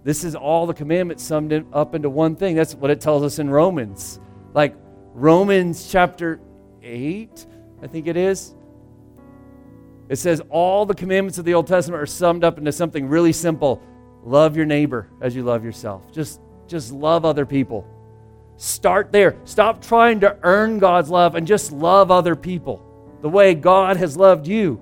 this 0.05 0.25
is 0.25 0.35
all 0.35 0.67
the 0.67 0.73
commandments 0.73 1.23
summed 1.23 1.67
up 1.75 1.95
into 1.95 2.09
one 2.09 2.35
thing. 2.35 2.57
That's 2.57 2.75
what 2.75 2.91
it 2.91 3.03
tells 3.03 3.23
us 3.23 3.39
in 3.39 3.51
Romans. 3.51 4.21
Like 4.55 4.75
Romans 5.13 5.91
chapter 5.93 6.41
8, 6.91 7.47
I 7.83 7.87
think 7.87 8.07
it 8.07 8.17
is. 8.17 8.55
It 10.09 10.17
says 10.17 10.43
all 10.51 10.85
the 10.85 10.95
commandments 10.95 11.39
of 11.39 11.45
the 11.45 11.55
Old 11.55 11.69
Testament 11.69 12.03
are 12.03 12.07
summed 12.07 12.43
up 12.43 12.59
into 12.59 12.73
something 12.73 13.09
really 13.09 13.33
simple. 13.33 13.81
Love 14.25 14.57
your 14.57 14.67
neighbor 14.67 15.09
as 15.21 15.35
you 15.35 15.43
love 15.45 15.65
yourself. 15.65 16.11
Just 16.13 16.41
just 16.67 16.93
love 16.93 17.25
other 17.25 17.45
people. 17.45 17.87
Start 18.57 19.11
there. 19.11 19.37
Stop 19.45 19.83
trying 19.83 20.21
to 20.21 20.39
earn 20.43 20.79
God's 20.79 21.11
love 21.11 21.35
and 21.35 21.47
just 21.47 21.73
love 21.73 22.11
other 22.11 22.37
people 22.37 22.85
the 23.23 23.29
way 23.29 23.55
God 23.55 23.97
has 23.97 24.17
loved 24.17 24.47
you. 24.47 24.81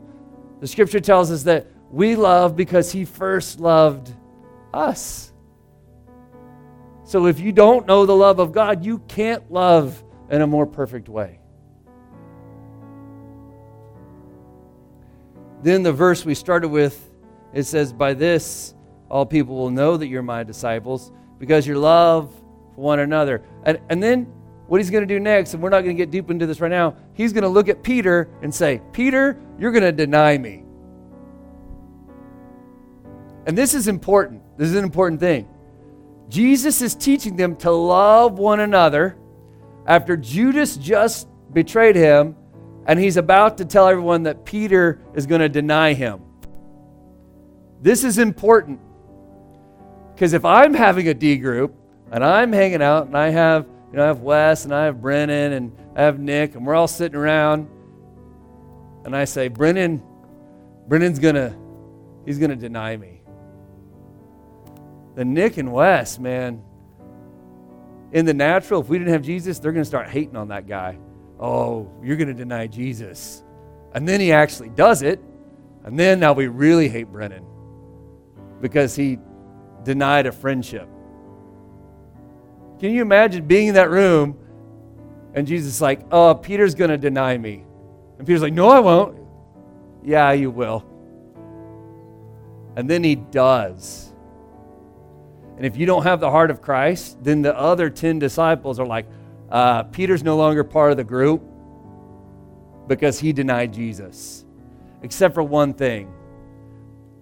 The 0.61 0.67
scripture 0.67 1.01
tells 1.01 1.31
us 1.31 1.45
that 1.45 1.67
we 1.91 2.17
love 2.17 2.57
because 2.57 2.93
he 2.93 3.05
first 3.05 3.61
loved 3.61 4.13
us. 4.75 5.33
So 7.05 7.27
if 7.27 7.41
you 7.41 7.53
don't 7.53 7.87
know 7.87 8.05
the 8.05 8.15
love 8.15 8.39
of 8.39 8.53
God, 8.53 8.85
you 8.85 8.99
can't 9.09 9.51
love 9.51 10.03
in 10.31 10.43
a 10.43 10.47
more 10.47 10.67
perfect 10.67 11.09
way. 11.09 11.38
Then 15.63 15.83
the 15.83 15.93
verse 15.93 16.25
we 16.25 16.35
started 16.35 16.69
with, 16.69 17.11
it 17.53 17.65
says, 17.65 17.93
By 17.93 18.15
this 18.15 18.75
all 19.11 19.27
people 19.27 19.57
will 19.57 19.71
know 19.71 19.97
that 19.97 20.07
you're 20.07 20.23
my 20.23 20.45
disciples, 20.45 21.13
because 21.39 21.67
your 21.67 21.79
love 21.79 22.33
for 22.75 22.81
one 22.83 23.01
another. 23.01 23.43
And, 23.65 23.81
and 23.89 24.03
then 24.03 24.25
what 24.67 24.81
he's 24.81 24.91
going 24.91 25.07
to 25.07 25.15
do 25.15 25.19
next, 25.19 25.55
and 25.55 25.63
we're 25.63 25.71
not 25.71 25.83
going 25.83 25.97
to 25.97 26.01
get 26.01 26.11
deep 26.11 26.31
into 26.31 26.47
this 26.47 26.61
right 26.61 26.71
now, 26.71 26.95
he's 27.15 27.33
going 27.33 27.43
to 27.43 27.49
look 27.49 27.69
at 27.69 27.83
Peter 27.83 28.29
and 28.43 28.55
say, 28.55 28.83
Peter, 28.93 29.41
you're 29.59 29.73
going 29.73 29.83
to 29.83 29.93
deny 29.93 30.37
me. 30.37 30.65
And 33.47 33.57
this 33.57 33.73
is 33.73 33.89
important. 33.89 34.43
This 34.59 34.69
is 34.69 34.77
an 34.77 34.85
important 34.85 35.21
thing. 35.21 35.49
Jesus 36.29 36.83
is 36.83 36.95
teaching 36.95 37.35
them 37.35 37.57
to 37.57 37.71
love 37.71 38.39
one 38.39 38.61
another 38.61 39.17
after 39.87 40.19
Judas 40.19 40.77
just 40.77 41.29
betrayed 41.53 41.97
him, 41.97 42.37
and 42.89 42.99
he's 42.99 43.17
about 43.17 43.59
to 43.59 43.65
tell 43.65 43.87
everyone 43.87 44.25
that 44.25 44.45
Peter 44.45 45.01
is 45.15 45.27
going 45.27 45.41
to 45.41 45.49
deny 45.49 45.93
him. 45.93 46.21
This 47.81 48.03
is 48.03 48.19
important 48.19 48.81
because 50.15 50.33
if 50.33 50.45
I'm 50.45 50.75
having 50.75 51.07
a 51.07 51.15
D 51.15 51.37
group 51.37 51.77
and 52.11 52.25
I'm 52.25 52.53
hanging 52.53 52.83
out 52.83 53.07
and 53.07 53.17
I 53.17 53.29
have, 53.29 53.67
you 53.93 53.99
know, 53.99 54.03
I 54.03 54.07
have 54.09 54.21
Wes 54.21 54.65
and 54.65 54.75
I 54.75 54.87
have 54.87 55.01
Brennan 55.01 55.53
and 55.53 55.77
I 55.95 56.03
have 56.03 56.19
Nick 56.19 56.57
and 56.57 56.67
we're 56.67 56.75
all 56.75 56.89
sitting 56.89 57.17
around 57.17 57.69
and 59.05 59.15
I 59.15 59.25
say, 59.25 59.47
Brennan, 59.47 60.03
Brennan's 60.89 61.21
gonna, 61.21 61.57
he's 62.27 62.41
gonna 62.41 62.57
deny 62.57 62.97
me 62.97 63.19
the 65.19 65.25
Nick 65.25 65.57
and 65.57 65.73
Wes, 65.73 66.17
man, 66.21 66.63
in 68.13 68.25
the 68.25 68.33
natural, 68.33 68.81
if 68.81 68.89
we 68.89 68.99
didn't 68.99 69.13
have 69.13 69.23
Jesus, 69.23 69.59
they're 69.59 69.73
going 69.73 69.83
to 69.83 69.89
start 69.89 70.09
hating 70.09 70.37
on 70.37 70.47
that 70.49 70.69
guy. 70.69 70.97
Oh, 71.41 71.91
you're 72.03 72.17
going 72.17 72.29
to 72.29 72.35
deny 72.35 72.67
Jesus. 72.67 73.43
And 73.93 74.07
then 74.07 74.21
he 74.21 74.33
actually 74.33 74.71
does 74.71 75.03
it. 75.03 75.21
And 75.85 75.99
then 75.99 76.21
now 76.21 76.33
we 76.33 76.49
really 76.49 76.89
hate 76.89 77.05
Brennan 77.05 77.45
because 78.61 78.97
he 78.97 79.19
denied 79.85 80.27
a 80.27 80.33
friendship. 80.33 80.89
Can 82.81 82.93
you 82.93 83.03
imagine 83.03 83.47
being 83.47 83.69
in 83.69 83.75
that 83.75 83.91
room 83.91 84.39
and 85.35 85.47
Jesus 85.47 85.75
is 85.75 85.81
like, 85.81 86.01
oh, 86.11 86.35
Peter's 86.35 86.75
going 86.75 86.91
to 86.91 86.99
deny 86.99 87.37
me. 87.37 87.65
And 88.19 88.27
Peter's 88.27 88.43
like, 88.43 88.53
no, 88.53 88.69
I 88.69 88.81
won't. 88.81 89.19
Yeah, 90.03 90.33
you 90.33 90.51
will. 90.51 90.85
And 92.77 92.89
then 92.89 93.05
he 93.05 93.15
does. 93.15 94.13
And 95.57 95.67
if 95.67 95.77
you 95.77 95.87
don't 95.87 96.05
have 96.05 96.21
the 96.21 96.31
heart 96.31 96.51
of 96.51 96.63
Christ, 96.63 97.23
then 97.23 97.43
the 97.43 97.57
other 97.57 97.91
10 97.91 98.19
disciples 98.19 98.79
are 98.79 98.87
like, 98.87 99.07
uh, 99.51 99.85
Peter's 99.85 100.23
no 100.23 100.37
longer 100.37 100.65
part 100.65 100.91
of 100.91 100.97
the 100.97 101.05
group 101.05 101.43
because 102.87 103.19
he 103.19 103.33
denied 103.33 103.73
Jesus. 103.73 104.45
Except 105.03 105.35
for 105.35 105.43
one 105.43 105.75
thing. 105.75 106.13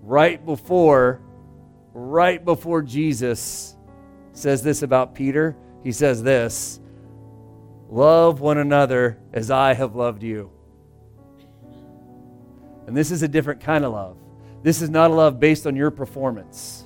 Right 0.03 0.45
before, 0.45 1.21
right 1.93 2.43
before 2.45 2.83
Jesus 2.83 3.77
says 4.33 4.63
this 4.63 4.83
about 4.83 5.15
Peter, 5.15 5.57
he 5.83 5.93
says 5.93 6.23
this 6.23 6.81
Love 7.89 8.41
one 8.41 8.59
another 8.59 9.19
as 9.33 9.51
I 9.51 9.75
have 9.75 9.95
loved 9.95 10.23
you. 10.23 10.51
And 12.87 12.97
this 12.97 13.11
is 13.11 13.23
a 13.23 13.29
different 13.29 13.61
kind 13.61 13.85
of 13.85 13.93
love. 13.93 14.17
This 14.63 14.81
is 14.83 14.91
not 14.91 15.11
a 15.11 15.15
love 15.15 15.39
based 15.39 15.67
on 15.67 15.77
your 15.77 15.91
performance. 15.91 16.85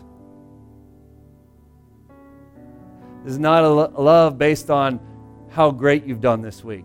This 3.25 3.35
is 3.35 3.39
not 3.39 3.65
a 3.65 3.69
love 3.69 4.39
based 4.39 4.71
on 4.71 4.99
how 5.51 5.71
great 5.71 6.05
you've 6.07 6.21
done 6.21 6.41
this 6.41 6.65
week. 6.65 6.85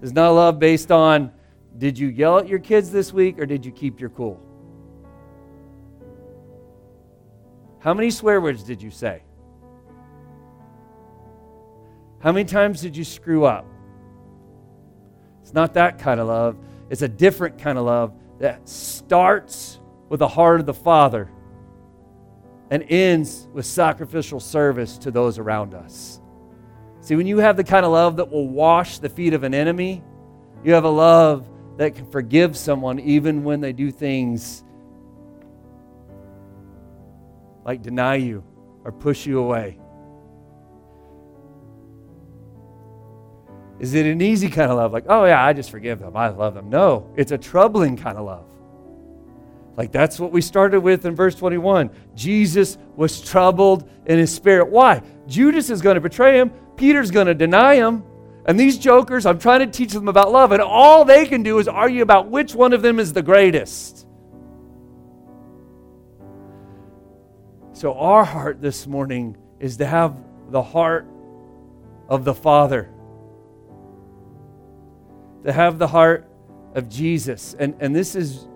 Is 0.00 0.12
not 0.12 0.30
love 0.30 0.58
based 0.58 0.90
on 0.90 1.32
did 1.78 1.98
you 1.98 2.08
yell 2.08 2.38
at 2.38 2.48
your 2.48 2.58
kids 2.58 2.90
this 2.90 3.12
week 3.12 3.38
or 3.38 3.46
did 3.46 3.64
you 3.64 3.72
keep 3.72 4.00
your 4.00 4.10
cool? 4.10 4.40
How 7.78 7.94
many 7.94 8.10
swear 8.10 8.40
words 8.40 8.62
did 8.62 8.80
you 8.80 8.90
say? 8.90 9.22
How 12.20 12.30
many 12.30 12.44
times 12.44 12.80
did 12.80 12.96
you 12.96 13.04
screw 13.04 13.44
up? 13.44 13.66
It's 15.42 15.52
not 15.52 15.74
that 15.74 15.98
kind 15.98 16.20
of 16.20 16.28
love. 16.28 16.56
It's 16.88 17.02
a 17.02 17.08
different 17.08 17.58
kind 17.58 17.76
of 17.76 17.84
love 17.84 18.14
that 18.38 18.68
starts 18.68 19.80
with 20.08 20.20
the 20.20 20.28
heart 20.28 20.60
of 20.60 20.66
the 20.66 20.74
Father 20.74 21.28
and 22.70 22.84
ends 22.88 23.48
with 23.52 23.66
sacrificial 23.66 24.38
service 24.38 24.98
to 24.98 25.10
those 25.10 25.38
around 25.38 25.74
us. 25.74 26.21
See, 27.02 27.16
when 27.16 27.26
you 27.26 27.38
have 27.38 27.56
the 27.56 27.64
kind 27.64 27.84
of 27.84 27.90
love 27.92 28.16
that 28.16 28.30
will 28.30 28.48
wash 28.48 28.98
the 28.98 29.08
feet 29.08 29.34
of 29.34 29.42
an 29.42 29.54
enemy, 29.54 30.02
you 30.64 30.72
have 30.72 30.84
a 30.84 30.88
love 30.88 31.48
that 31.76 31.96
can 31.96 32.08
forgive 32.10 32.56
someone 32.56 33.00
even 33.00 33.42
when 33.42 33.60
they 33.60 33.72
do 33.72 33.90
things 33.90 34.62
like 37.64 37.82
deny 37.82 38.14
you 38.14 38.44
or 38.84 38.92
push 38.92 39.26
you 39.26 39.40
away. 39.40 39.78
Is 43.80 43.94
it 43.94 44.06
an 44.06 44.22
easy 44.22 44.48
kind 44.48 44.70
of 44.70 44.76
love? 44.76 44.92
Like, 44.92 45.06
oh, 45.08 45.24
yeah, 45.24 45.44
I 45.44 45.52
just 45.52 45.72
forgive 45.72 45.98
them. 45.98 46.16
I 46.16 46.28
love 46.28 46.54
them. 46.54 46.70
No, 46.70 47.12
it's 47.16 47.32
a 47.32 47.38
troubling 47.38 47.96
kind 47.96 48.16
of 48.16 48.24
love. 48.26 48.46
Like 49.76 49.90
that's 49.90 50.20
what 50.20 50.32
we 50.32 50.40
started 50.40 50.80
with 50.80 51.06
in 51.06 51.16
verse 51.16 51.34
21. 51.34 51.90
Jesus 52.14 52.78
was 52.94 53.20
troubled 53.20 53.88
in 54.06 54.18
his 54.18 54.32
spirit. 54.32 54.68
Why? 54.68 55.02
Judas 55.26 55.70
is 55.70 55.80
going 55.80 55.94
to 55.94 56.00
betray 56.00 56.38
him, 56.38 56.52
Peter's 56.76 57.10
going 57.10 57.26
to 57.26 57.34
deny 57.34 57.76
him. 57.76 58.04
And 58.44 58.58
these 58.58 58.76
jokers, 58.76 59.24
I'm 59.24 59.38
trying 59.38 59.60
to 59.60 59.66
teach 59.66 59.92
them 59.92 60.08
about 60.08 60.32
love, 60.32 60.50
and 60.50 60.60
all 60.60 61.04
they 61.04 61.26
can 61.26 61.44
do 61.44 61.58
is 61.60 61.68
argue 61.68 62.02
about 62.02 62.28
which 62.28 62.54
one 62.54 62.72
of 62.72 62.82
them 62.82 62.98
is 62.98 63.12
the 63.12 63.22
greatest. 63.22 64.06
So, 67.72 67.94
our 67.94 68.24
heart 68.24 68.60
this 68.60 68.86
morning 68.86 69.36
is 69.60 69.76
to 69.78 69.86
have 69.86 70.16
the 70.50 70.62
heart 70.62 71.06
of 72.08 72.24
the 72.24 72.34
Father, 72.34 72.90
to 75.44 75.52
have 75.52 75.78
the 75.78 75.88
heart 75.88 76.28
of 76.74 76.88
Jesus. 76.88 77.54
And, 77.58 77.74
and 77.80 77.94
this 77.94 78.14
is 78.14 78.46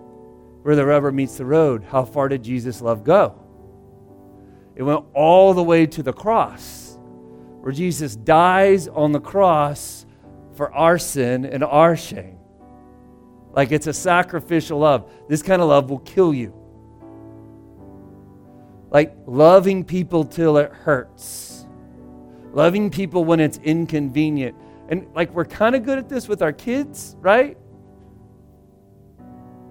where 0.63 0.75
the 0.75 0.85
rubber 0.85 1.11
meets 1.11 1.37
the 1.37 1.45
road. 1.45 1.83
How 1.83 2.03
far 2.05 2.29
did 2.29 2.43
Jesus' 2.43 2.81
love 2.81 3.03
go? 3.03 3.39
It 4.75 4.83
went 4.83 5.05
all 5.13 5.53
the 5.53 5.63
way 5.63 5.87
to 5.87 6.03
the 6.03 6.13
cross, 6.13 6.86
where 7.61 7.71
Jesus 7.71 8.15
dies 8.15 8.87
on 8.87 9.11
the 9.11 9.19
cross 9.19 10.05
for 10.53 10.73
our 10.73 10.97
sin 10.97 11.45
and 11.45 11.63
our 11.63 11.95
shame. 11.95 12.37
Like 13.53 13.71
it's 13.71 13.87
a 13.87 13.93
sacrificial 13.93 14.79
love. 14.79 15.11
This 15.27 15.41
kind 15.41 15.61
of 15.61 15.67
love 15.67 15.89
will 15.89 15.99
kill 15.99 16.33
you. 16.33 16.53
Like 18.89 19.15
loving 19.25 19.83
people 19.83 20.23
till 20.23 20.57
it 20.57 20.71
hurts, 20.71 21.65
loving 22.53 22.89
people 22.89 23.25
when 23.25 23.39
it's 23.39 23.57
inconvenient. 23.57 24.55
And 24.89 25.07
like 25.13 25.31
we're 25.33 25.45
kind 25.45 25.75
of 25.75 25.83
good 25.83 25.97
at 25.97 26.07
this 26.07 26.27
with 26.27 26.41
our 26.41 26.53
kids, 26.53 27.15
right? 27.19 27.57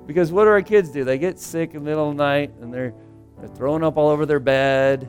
Because 0.07 0.31
what 0.31 0.45
do 0.45 0.51
our 0.51 0.63
kids 0.63 0.91
do? 0.91 1.05
They 1.05 1.19
get 1.19 1.39
sick 1.39 1.75
in 1.75 1.83
the 1.83 1.91
middle 1.91 2.11
of 2.11 2.17
the 2.17 2.23
night 2.23 2.53
and 2.61 2.73
they're, 2.73 2.95
they're 3.39 3.49
throwing 3.49 3.83
up 3.83 3.97
all 3.97 4.09
over 4.09 4.27
their 4.27 4.41
bed, 4.41 5.09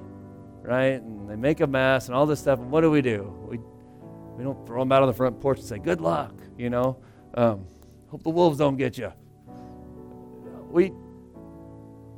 right? 0.67 1.01
And 1.01 1.29
they 1.29 1.37
make 1.37 1.61
a 1.61 1.67
mess 1.67 2.07
and 2.07 2.15
all 2.15 2.25
this 2.25 2.41
stuff. 2.41 2.59
And 2.59 2.69
what 2.69 2.81
do 2.81 2.91
we 2.91 3.01
do? 3.01 3.33
We, 3.49 3.57
we 4.37 4.43
don't 4.43 4.67
throw 4.67 4.81
them 4.81 4.91
out 4.91 5.01
on 5.01 5.07
the 5.07 5.13
front 5.13 5.39
porch 5.39 5.59
and 5.59 5.65
say, 5.65 5.79
good 5.79 6.01
luck, 6.01 6.33
you 6.57 6.69
know? 6.69 6.97
Um, 7.33 7.65
hope 8.09 8.21
the 8.21 8.29
wolves 8.29 8.57
don't 8.57 8.75
get 8.75 8.97
you. 8.97 9.13
We, 10.69 10.91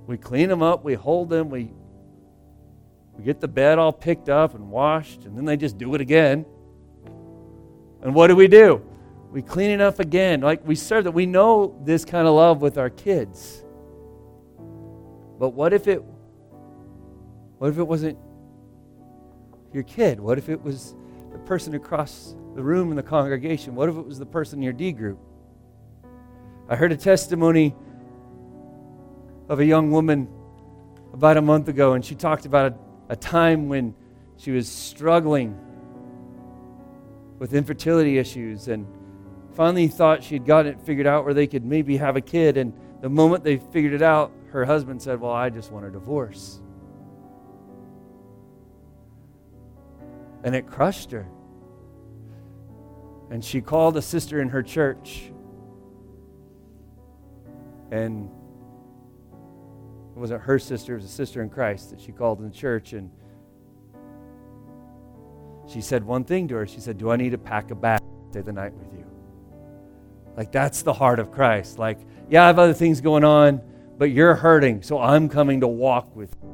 we 0.07 0.17
clean 0.17 0.49
them 0.49 0.63
up, 0.63 0.83
we 0.83 0.95
hold 0.95 1.29
them, 1.29 1.51
we, 1.51 1.71
we 3.15 3.23
get 3.23 3.39
the 3.39 3.47
bed 3.47 3.77
all 3.77 3.93
picked 3.93 4.29
up 4.29 4.55
and 4.55 4.71
washed, 4.71 5.25
and 5.25 5.37
then 5.37 5.45
they 5.45 5.55
just 5.55 5.77
do 5.77 5.93
it 5.93 6.01
again. 6.01 6.43
And 8.01 8.15
what 8.15 8.27
do 8.27 8.35
we 8.35 8.47
do? 8.47 8.83
We 9.29 9.43
clean 9.43 9.69
it 9.69 9.81
up 9.81 9.99
again. 9.99 10.41
Like 10.41 10.65
we 10.65 10.73
serve 10.73 11.03
that. 11.03 11.11
We 11.11 11.27
know 11.27 11.79
this 11.83 12.03
kind 12.03 12.27
of 12.27 12.33
love 12.33 12.63
with 12.63 12.79
our 12.79 12.89
kids. 12.89 13.63
But 15.37 15.49
what 15.49 15.71
if 15.71 15.87
it 15.87 16.01
what 17.59 17.69
if 17.69 17.77
it 17.77 17.83
wasn't 17.83 18.17
your 19.73 19.83
kid? 19.83 20.19
What 20.19 20.37
if 20.37 20.49
it 20.49 20.61
was 20.61 20.95
the 21.31 21.39
person 21.39 21.75
across 21.75 22.35
the 22.55 22.63
room 22.63 22.89
in 22.89 22.95
the 22.95 23.03
congregation? 23.03 23.75
What 23.75 23.89
if 23.89 23.95
it 23.95 24.05
was 24.05 24.19
the 24.19 24.25
person 24.25 24.59
in 24.59 24.63
your 24.63 24.73
D 24.73 24.91
group? 24.91 25.19
I 26.67 26.75
heard 26.75 26.91
a 26.91 26.97
testimony 26.97 27.75
of 29.47 29.59
a 29.59 29.65
young 29.65 29.91
woman 29.91 30.27
about 31.13 31.37
a 31.37 31.41
month 31.41 31.67
ago, 31.67 31.93
and 31.93 32.05
she 32.05 32.15
talked 32.15 32.45
about 32.45 32.73
a, 32.73 33.13
a 33.13 33.15
time 33.15 33.67
when 33.67 33.95
she 34.37 34.51
was 34.51 34.67
struggling 34.67 35.57
with 37.39 37.53
infertility 37.53 38.17
issues 38.17 38.67
and 38.67 38.85
finally 39.55 39.87
thought 39.87 40.23
she'd 40.23 40.45
gotten 40.45 40.73
it 40.73 40.81
figured 40.81 41.07
out 41.07 41.25
where 41.25 41.33
they 41.33 41.47
could 41.47 41.65
maybe 41.65 41.97
have 41.97 42.15
a 42.15 42.21
kid. 42.21 42.57
And 42.57 42.73
the 43.01 43.09
moment 43.09 43.43
they 43.43 43.57
figured 43.57 43.93
it 43.93 44.01
out, 44.01 44.31
her 44.51 44.65
husband 44.65 45.01
said, 45.01 45.19
Well, 45.19 45.31
I 45.31 45.49
just 45.49 45.71
want 45.71 45.85
a 45.85 45.89
divorce. 45.89 46.61
And 50.43 50.55
it 50.55 50.67
crushed 50.67 51.11
her. 51.11 51.27
And 53.29 53.43
she 53.43 53.61
called 53.61 53.97
a 53.97 54.01
sister 54.01 54.41
in 54.41 54.49
her 54.49 54.63
church. 54.63 55.31
And 57.91 58.29
it 60.15 60.19
wasn't 60.19 60.41
her 60.41 60.59
sister, 60.59 60.93
it 60.93 60.97
was 60.97 61.05
a 61.05 61.09
sister 61.09 61.41
in 61.41 61.49
Christ 61.49 61.91
that 61.91 62.01
she 62.01 62.11
called 62.11 62.39
in 62.39 62.49
the 62.49 62.55
church. 62.55 62.93
And 62.93 63.11
she 65.67 65.81
said 65.81 66.03
one 66.03 66.23
thing 66.23 66.47
to 66.47 66.55
her. 66.55 66.67
She 66.67 66.79
said, 66.79 66.97
Do 66.97 67.11
I 67.11 67.15
need 67.15 67.31
to 67.31 67.37
pack 67.37 67.71
a 67.71 67.75
bag 67.75 67.99
to 67.99 68.31
stay 68.31 68.41
the 68.41 68.51
night 68.51 68.73
with 68.73 68.91
you? 68.93 69.05
Like, 70.35 70.51
that's 70.51 70.83
the 70.83 70.93
heart 70.93 71.19
of 71.19 71.31
Christ. 71.31 71.79
Like, 71.79 71.99
yeah, 72.29 72.43
I 72.43 72.47
have 72.47 72.59
other 72.59 72.73
things 72.73 73.01
going 73.01 73.23
on, 73.23 73.61
but 73.97 74.11
you're 74.11 74.35
hurting, 74.35 74.81
so 74.81 74.99
I'm 74.99 75.27
coming 75.27 75.59
to 75.59 75.67
walk 75.67 76.15
with 76.15 76.33
you 76.41 76.49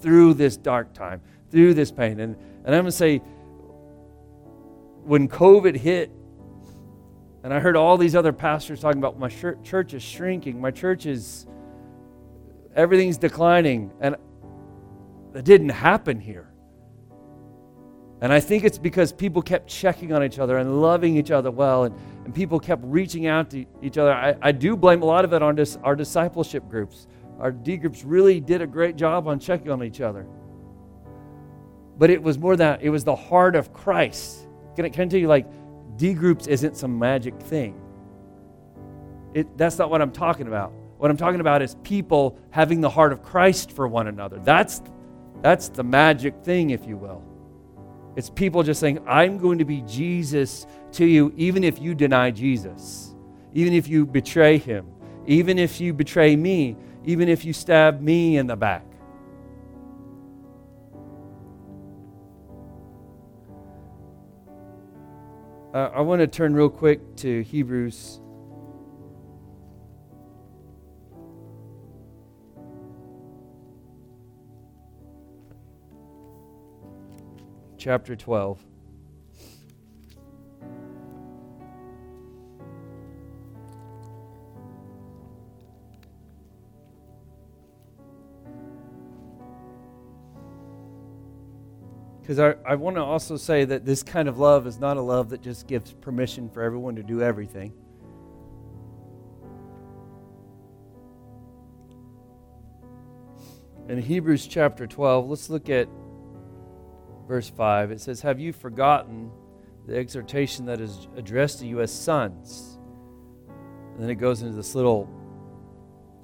through 0.00 0.34
this 0.34 0.56
dark 0.56 0.92
time, 0.92 1.22
through 1.54 1.72
this 1.72 1.92
pain. 1.92 2.18
And, 2.18 2.34
and 2.64 2.74
I'm 2.74 2.82
going 2.82 2.86
to 2.86 2.92
say, 2.92 3.18
when 5.04 5.28
COVID 5.28 5.76
hit, 5.76 6.10
and 7.44 7.54
I 7.54 7.60
heard 7.60 7.76
all 7.76 7.96
these 7.96 8.16
other 8.16 8.32
pastors 8.32 8.80
talking 8.80 8.98
about 8.98 9.20
my 9.20 9.28
church 9.28 9.94
is 9.94 10.02
shrinking, 10.02 10.60
my 10.60 10.72
church 10.72 11.06
is, 11.06 11.46
everything's 12.74 13.18
declining. 13.18 13.92
And 14.00 14.16
it 15.32 15.44
didn't 15.44 15.68
happen 15.68 16.18
here. 16.18 16.50
And 18.20 18.32
I 18.32 18.40
think 18.40 18.64
it's 18.64 18.78
because 18.78 19.12
people 19.12 19.40
kept 19.40 19.68
checking 19.68 20.12
on 20.12 20.24
each 20.24 20.40
other 20.40 20.58
and 20.58 20.82
loving 20.82 21.16
each 21.16 21.30
other 21.30 21.52
well, 21.52 21.84
and, 21.84 21.94
and 22.24 22.34
people 22.34 22.58
kept 22.58 22.82
reaching 22.84 23.28
out 23.28 23.50
to 23.50 23.64
each 23.80 23.96
other. 23.96 24.12
I, 24.12 24.34
I 24.42 24.50
do 24.50 24.76
blame 24.76 25.02
a 25.02 25.04
lot 25.04 25.24
of 25.24 25.32
it 25.32 25.42
on 25.42 25.54
this, 25.54 25.78
our 25.84 25.94
discipleship 25.94 26.68
groups. 26.68 27.06
Our 27.38 27.52
D 27.52 27.76
groups 27.76 28.02
really 28.02 28.40
did 28.40 28.60
a 28.60 28.66
great 28.66 28.96
job 28.96 29.28
on 29.28 29.38
checking 29.38 29.70
on 29.70 29.84
each 29.84 30.00
other. 30.00 30.26
But 31.96 32.10
it 32.10 32.22
was 32.22 32.38
more 32.38 32.56
that 32.56 32.82
it 32.82 32.90
was 32.90 33.04
the 33.04 33.16
heart 33.16 33.54
of 33.56 33.72
Christ. 33.72 34.48
Can 34.76 34.84
I, 34.84 34.88
can 34.88 35.02
I 35.02 35.06
tell 35.06 35.20
you, 35.20 35.28
like, 35.28 35.46
D 35.96 36.12
groups 36.12 36.46
isn't 36.46 36.76
some 36.76 36.98
magic 36.98 37.38
thing. 37.40 37.80
It, 39.32 39.56
that's 39.56 39.78
not 39.78 39.90
what 39.90 40.02
I'm 40.02 40.10
talking 40.10 40.48
about. 40.48 40.72
What 40.98 41.10
I'm 41.10 41.16
talking 41.16 41.40
about 41.40 41.62
is 41.62 41.76
people 41.82 42.38
having 42.50 42.80
the 42.80 42.90
heart 42.90 43.12
of 43.12 43.22
Christ 43.22 43.72
for 43.72 43.86
one 43.86 44.06
another. 44.06 44.38
That's, 44.38 44.82
that's 45.42 45.68
the 45.68 45.84
magic 45.84 46.42
thing, 46.42 46.70
if 46.70 46.86
you 46.86 46.96
will. 46.96 47.22
It's 48.16 48.30
people 48.30 48.62
just 48.62 48.80
saying, 48.80 49.00
I'm 49.06 49.38
going 49.38 49.58
to 49.58 49.64
be 49.64 49.82
Jesus 49.82 50.66
to 50.92 51.04
you, 51.04 51.32
even 51.36 51.64
if 51.64 51.80
you 51.80 51.94
deny 51.94 52.30
Jesus, 52.30 53.14
even 53.52 53.72
if 53.72 53.88
you 53.88 54.06
betray 54.06 54.56
him, 54.58 54.86
even 55.26 55.58
if 55.58 55.80
you 55.80 55.92
betray 55.92 56.36
me, 56.36 56.76
even 57.04 57.28
if 57.28 57.44
you 57.44 57.52
stab 57.52 58.00
me 58.00 58.36
in 58.36 58.46
the 58.46 58.56
back. 58.56 58.84
Uh, 65.74 65.90
I 65.92 66.02
want 66.02 66.20
to 66.20 66.28
turn 66.28 66.54
real 66.54 66.68
quick 66.68 67.16
to 67.16 67.42
Hebrews 67.42 68.20
chapter 77.76 78.14
12. 78.14 78.64
Because 92.24 92.38
I, 92.38 92.54
I 92.66 92.74
want 92.76 92.96
to 92.96 93.02
also 93.02 93.36
say 93.36 93.66
that 93.66 93.84
this 93.84 94.02
kind 94.02 94.30
of 94.30 94.38
love 94.38 94.66
is 94.66 94.80
not 94.80 94.96
a 94.96 95.00
love 95.02 95.28
that 95.28 95.42
just 95.42 95.66
gives 95.66 95.92
permission 95.92 96.48
for 96.48 96.62
everyone 96.62 96.96
to 96.96 97.02
do 97.02 97.20
everything. 97.20 97.74
In 103.90 104.00
Hebrews 104.00 104.46
chapter 104.46 104.86
12, 104.86 105.28
let's 105.28 105.50
look 105.50 105.68
at 105.68 105.86
verse 107.28 107.50
5, 107.50 107.90
it 107.90 108.00
says, 108.00 108.22
Have 108.22 108.40
you 108.40 108.54
forgotten 108.54 109.30
the 109.86 109.94
exhortation 109.94 110.64
that 110.64 110.80
is 110.80 111.08
addressed 111.16 111.58
to 111.58 111.66
you 111.66 111.82
as 111.82 111.92
sons? 111.92 112.78
And 113.92 114.02
then 114.02 114.08
it 114.08 114.14
goes 114.14 114.40
into 114.40 114.56
this 114.56 114.74
little 114.74 115.10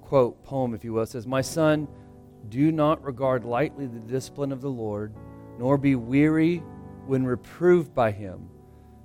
quote, 0.00 0.42
poem, 0.44 0.72
if 0.72 0.82
you 0.82 0.94
will. 0.94 1.02
It 1.02 1.10
says, 1.10 1.26
My 1.26 1.42
son, 1.42 1.88
do 2.48 2.72
not 2.72 3.04
regard 3.04 3.44
lightly 3.44 3.86
the 3.86 3.98
discipline 3.98 4.50
of 4.50 4.62
the 4.62 4.70
Lord, 4.70 5.14
nor 5.60 5.78
be 5.78 5.94
weary 5.94 6.56
when 7.06 7.24
reproved 7.24 7.94
by 7.94 8.10
him. 8.10 8.48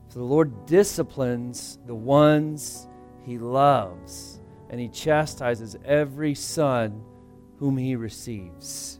For 0.09 0.17
the 0.17 0.25
Lord 0.25 0.65
disciplines 0.65 1.77
the 1.85 1.93
ones 1.93 2.87
he 3.23 3.37
loves, 3.37 4.39
and 4.71 4.79
he 4.79 4.89
chastises 4.89 5.77
every 5.85 6.33
son 6.33 7.03
whom 7.59 7.77
he 7.77 7.95
receives 7.95 8.99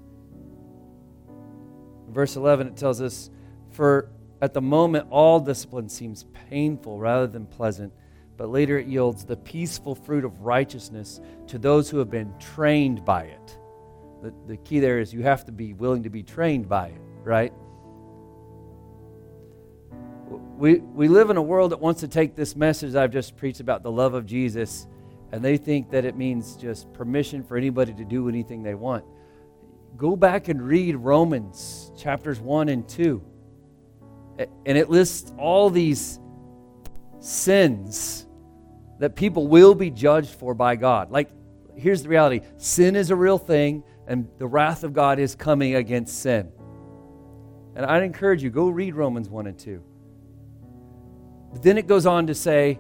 verse 2.16 2.38
11, 2.38 2.68
it 2.68 2.78
tells 2.78 3.02
us, 3.02 3.30
For 3.72 4.10
at 4.42 4.54
the 4.54 4.62
moment, 4.62 5.08
all 5.12 5.40
discipline 5.40 5.90
seems 5.90 6.26
painful 6.50 6.98
rather 6.98 7.28
than 7.28 7.46
pleasant, 7.46 7.94
but 8.38 8.50
later 8.50 8.80
it 8.80 8.88
yields 8.88 9.26
the 9.26 9.36
peaceful 9.36 9.94
fruit 9.94 10.26
of 10.26 10.42
righteousness 10.42 11.20
to 11.48 11.60
those 11.60 11.90
who 11.90 11.98
have 12.00 12.10
been 12.10 12.34
trained 12.40 13.06
by 13.06 13.24
it. 13.24 13.58
The, 14.24 14.34
the 14.48 14.58
key 14.58 14.80
there 14.80 15.00
is 15.00 15.14
you 15.14 15.22
have 15.24 15.46
to 15.46 15.52
be 15.52 15.74
willing 15.74 16.04
to 16.04 16.10
be 16.10 16.24
trained 16.24 16.68
by 16.68 16.88
it, 16.88 17.02
right? 17.26 17.52
We, 20.58 20.76
we 20.80 21.10
live 21.10 21.30
in 21.30 21.38
a 21.38 21.42
world 21.42 21.72
that 21.74 21.82
wants 21.82 22.00
to 22.00 22.08
take 22.08 22.36
this 22.36 22.56
message 22.56 22.96
I've 22.96 23.12
just 23.12 23.36
preached 23.36 23.60
about 23.60 23.84
the 23.84 23.92
love 23.92 24.14
of 24.14 24.26
Jesus, 24.26 24.88
and 25.34 25.44
they 25.44 25.58
think 25.58 25.92
that 25.92 26.06
it 26.06 26.16
means 26.16 26.56
just 26.56 26.92
permission 26.94 27.44
for 27.44 27.58
anybody 27.58 27.94
to 27.94 28.06
do 28.06 28.30
anything 28.30 28.64
they 28.64 28.76
want 28.76 29.04
go 29.98 30.16
back 30.16 30.48
and 30.48 30.62
read 30.62 30.96
Romans 30.96 31.92
chapters 31.98 32.40
1 32.40 32.70
and 32.70 32.88
2. 32.88 33.24
And 34.38 34.78
it 34.78 34.90
lists 34.90 35.32
all 35.38 35.70
these 35.70 36.20
sins 37.20 38.28
that 39.00 39.16
people 39.16 39.48
will 39.48 39.76
be 39.76 39.90
judged 39.90 40.32
for 40.32 40.54
by 40.54 40.76
God. 40.76 41.12
Like, 41.12 41.30
here's 41.76 42.04
the 42.04 42.10
reality 42.10 42.42
sin 42.58 42.96
is 42.96 43.12
a 43.12 43.16
real 43.16 43.38
thing, 43.38 43.84
and 44.08 44.28
the 44.38 44.48
wrath 44.48 44.84
of 44.84 44.94
God 44.94 45.20
is 45.20 45.36
coming 45.36 45.76
against 45.76 46.20
sin. 46.20 46.52
And 47.76 47.86
I'd 47.86 48.04
encourage 48.04 48.42
you, 48.42 48.50
go 48.50 48.70
read 48.70 48.96
Romans 48.96 49.30
1 49.30 49.48
and 49.48 49.58
2. 49.60 49.84
But 51.54 51.64
then 51.64 51.78
it 51.78 51.88
goes 51.88 52.06
on 52.06 52.28
to 52.28 52.36
say, 52.36 52.80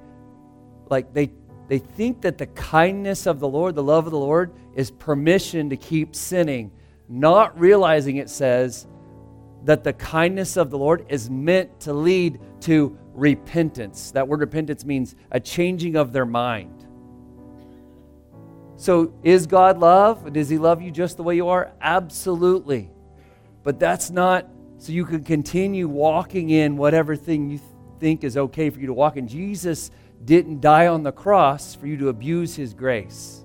like, 0.89 1.13
they, 1.13 1.31
they 1.67 1.79
think 1.79 2.21
that 2.21 2.37
the 2.37 2.47
kindness 2.47 3.25
of 3.25 3.39
the 3.39 3.47
Lord, 3.47 3.75
the 3.75 3.83
love 3.83 4.05
of 4.05 4.11
the 4.11 4.19
Lord, 4.19 4.53
is 4.75 4.91
permission 4.91 5.69
to 5.69 5.77
keep 5.77 6.15
sinning 6.15 6.71
not 7.07 7.59
realizing 7.59 8.17
it 8.17 8.29
says 8.29 8.87
that 9.63 9.83
the 9.83 9.93
kindness 9.93 10.57
of 10.57 10.69
the 10.69 10.77
Lord 10.77 11.05
is 11.09 11.29
meant 11.29 11.79
to 11.81 11.93
lead 11.93 12.39
to 12.61 12.97
repentance. 13.13 14.11
That 14.11 14.27
word 14.27 14.39
repentance 14.41 14.85
means 14.85 15.15
a 15.31 15.39
changing 15.39 15.95
of 15.95 16.13
their 16.13 16.25
mind. 16.25 16.85
So, 18.77 19.13
is 19.23 19.47
God 19.47 19.79
love? 19.79 20.33
Does 20.33 20.49
He 20.49 20.57
love 20.57 20.81
you 20.81 20.91
just 20.91 21.17
the 21.17 21.23
way 21.23 21.35
you 21.35 21.47
are? 21.47 21.71
Absolutely. 21.79 22.91
But 23.63 23.79
that's 23.79 24.09
not 24.09 24.47
so 24.85 24.91
you 24.91 25.03
can 25.03 25.23
continue 25.23 25.87
walking 25.87 26.51
in 26.51 26.77
whatever 26.77 27.15
thing 27.15 27.49
you 27.49 27.59
think 27.99 28.23
is 28.23 28.37
okay 28.37 28.69
for 28.69 28.79
you 28.79 28.85
to 28.85 28.93
walk 28.93 29.17
in. 29.17 29.27
Jesus 29.27 29.89
didn't 30.23 30.61
die 30.61 30.85
on 30.85 31.01
the 31.01 31.11
cross 31.11 31.73
for 31.73 31.87
you 31.87 31.97
to 31.97 32.09
abuse 32.09 32.55
his 32.55 32.75
grace. 32.75 33.43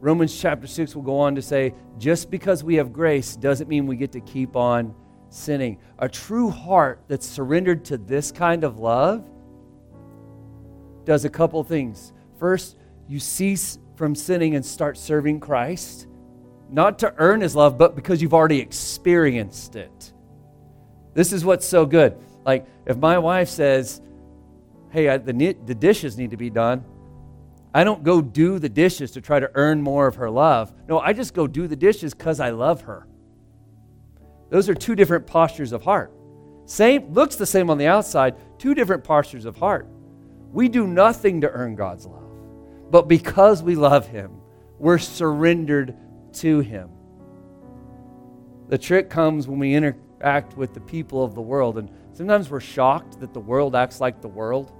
Romans 0.00 0.36
chapter 0.36 0.66
6 0.66 0.96
will 0.96 1.04
go 1.04 1.20
on 1.20 1.36
to 1.36 1.42
say 1.42 1.72
just 1.98 2.32
because 2.32 2.64
we 2.64 2.74
have 2.74 2.92
grace 2.92 3.36
doesn't 3.36 3.68
mean 3.68 3.86
we 3.86 3.94
get 3.94 4.10
to 4.10 4.20
keep 4.20 4.56
on 4.56 4.92
sinning. 5.28 5.78
A 6.00 6.08
true 6.08 6.50
heart 6.50 7.04
that's 7.06 7.28
surrendered 7.28 7.84
to 7.84 7.96
this 7.96 8.32
kind 8.32 8.64
of 8.64 8.80
love 8.80 9.24
does 11.04 11.24
a 11.24 11.30
couple 11.30 11.62
things. 11.62 12.12
First, 12.40 12.76
you 13.06 13.20
cease 13.20 13.78
from 13.94 14.16
sinning 14.16 14.56
and 14.56 14.66
start 14.66 14.98
serving 14.98 15.38
Christ, 15.38 16.08
not 16.72 16.98
to 17.00 17.14
earn 17.18 17.40
his 17.40 17.54
love, 17.54 17.78
but 17.78 17.94
because 17.94 18.22
you've 18.22 18.34
already 18.34 18.60
experienced 18.60 19.76
it. 19.76 20.12
This 21.14 21.32
is 21.32 21.44
what's 21.44 21.66
so 21.66 21.84
good. 21.84 22.16
Like, 22.44 22.66
if 22.86 22.96
my 22.96 23.18
wife 23.18 23.48
says, 23.48 24.00
Hey, 24.90 25.08
I, 25.08 25.16
the, 25.18 25.32
the 25.32 25.74
dishes 25.74 26.18
need 26.18 26.30
to 26.30 26.36
be 26.36 26.50
done, 26.50 26.84
I 27.74 27.84
don't 27.84 28.02
go 28.02 28.20
do 28.20 28.58
the 28.58 28.68
dishes 28.68 29.12
to 29.12 29.20
try 29.20 29.40
to 29.40 29.50
earn 29.54 29.80
more 29.80 30.06
of 30.06 30.16
her 30.16 30.28
love. 30.28 30.72
No, 30.88 30.98
I 30.98 31.14
just 31.14 31.32
go 31.32 31.46
do 31.46 31.66
the 31.66 31.76
dishes 31.76 32.12
because 32.12 32.40
I 32.40 32.50
love 32.50 32.82
her. 32.82 33.06
Those 34.50 34.68
are 34.68 34.74
two 34.74 34.94
different 34.94 35.26
postures 35.26 35.72
of 35.72 35.82
heart. 35.82 36.12
Same 36.66 37.12
looks 37.12 37.36
the 37.36 37.46
same 37.46 37.70
on 37.70 37.78
the 37.78 37.86
outside, 37.86 38.34
two 38.58 38.74
different 38.74 39.02
postures 39.02 39.46
of 39.46 39.56
heart. 39.56 39.86
We 40.52 40.68
do 40.68 40.86
nothing 40.86 41.40
to 41.40 41.50
earn 41.50 41.74
God's 41.74 42.04
love. 42.04 42.22
But 42.90 43.08
because 43.08 43.62
we 43.62 43.74
love 43.74 44.06
him, 44.06 44.32
we're 44.78 44.98
surrendered 44.98 45.96
to 46.34 46.60
him. 46.60 46.90
The 48.68 48.78
trick 48.78 49.10
comes 49.10 49.48
when 49.48 49.58
we 49.58 49.74
interact 49.74 50.56
with 50.56 50.72
the 50.74 50.80
people 50.80 51.24
of 51.24 51.34
the 51.34 51.42
world 51.42 51.78
and 51.78 51.90
sometimes 52.12 52.50
we're 52.50 52.60
shocked 52.60 53.20
that 53.20 53.32
the 53.34 53.40
world 53.40 53.74
acts 53.74 54.00
like 54.00 54.20
the 54.20 54.28
world. 54.28 54.72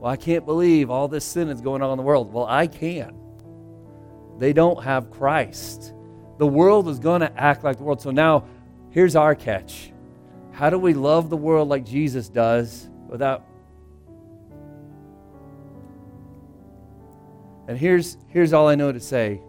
Well, 0.00 0.10
I 0.12 0.16
can't 0.16 0.44
believe 0.44 0.90
all 0.90 1.08
this 1.08 1.24
sin 1.24 1.48
is 1.48 1.60
going 1.60 1.82
on 1.82 1.90
in 1.90 1.96
the 1.96 2.02
world. 2.02 2.32
Well, 2.32 2.46
I 2.46 2.66
can. 2.66 3.14
They 4.38 4.52
don't 4.52 4.82
have 4.82 5.10
Christ. 5.10 5.94
The 6.38 6.46
world 6.46 6.88
is 6.88 6.98
going 6.98 7.22
to 7.22 7.40
act 7.40 7.64
like 7.64 7.78
the 7.78 7.84
world. 7.84 8.02
So 8.02 8.10
now, 8.10 8.44
here's 8.90 9.16
our 9.16 9.34
catch 9.34 9.90
How 10.52 10.70
do 10.70 10.78
we 10.78 10.92
love 10.92 11.30
the 11.30 11.36
world 11.36 11.68
like 11.68 11.84
Jesus 11.84 12.28
does 12.28 12.88
without. 13.08 13.46
And 17.68 17.78
here's, 17.78 18.16
here's 18.28 18.52
all 18.52 18.68
I 18.68 18.74
know 18.74 18.92
to 18.92 19.00
say 19.00 19.40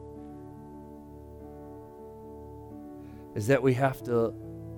is 3.36 3.47
that 3.47 3.61
we 3.61 3.74
have 3.76 4.01
to 4.03 4.34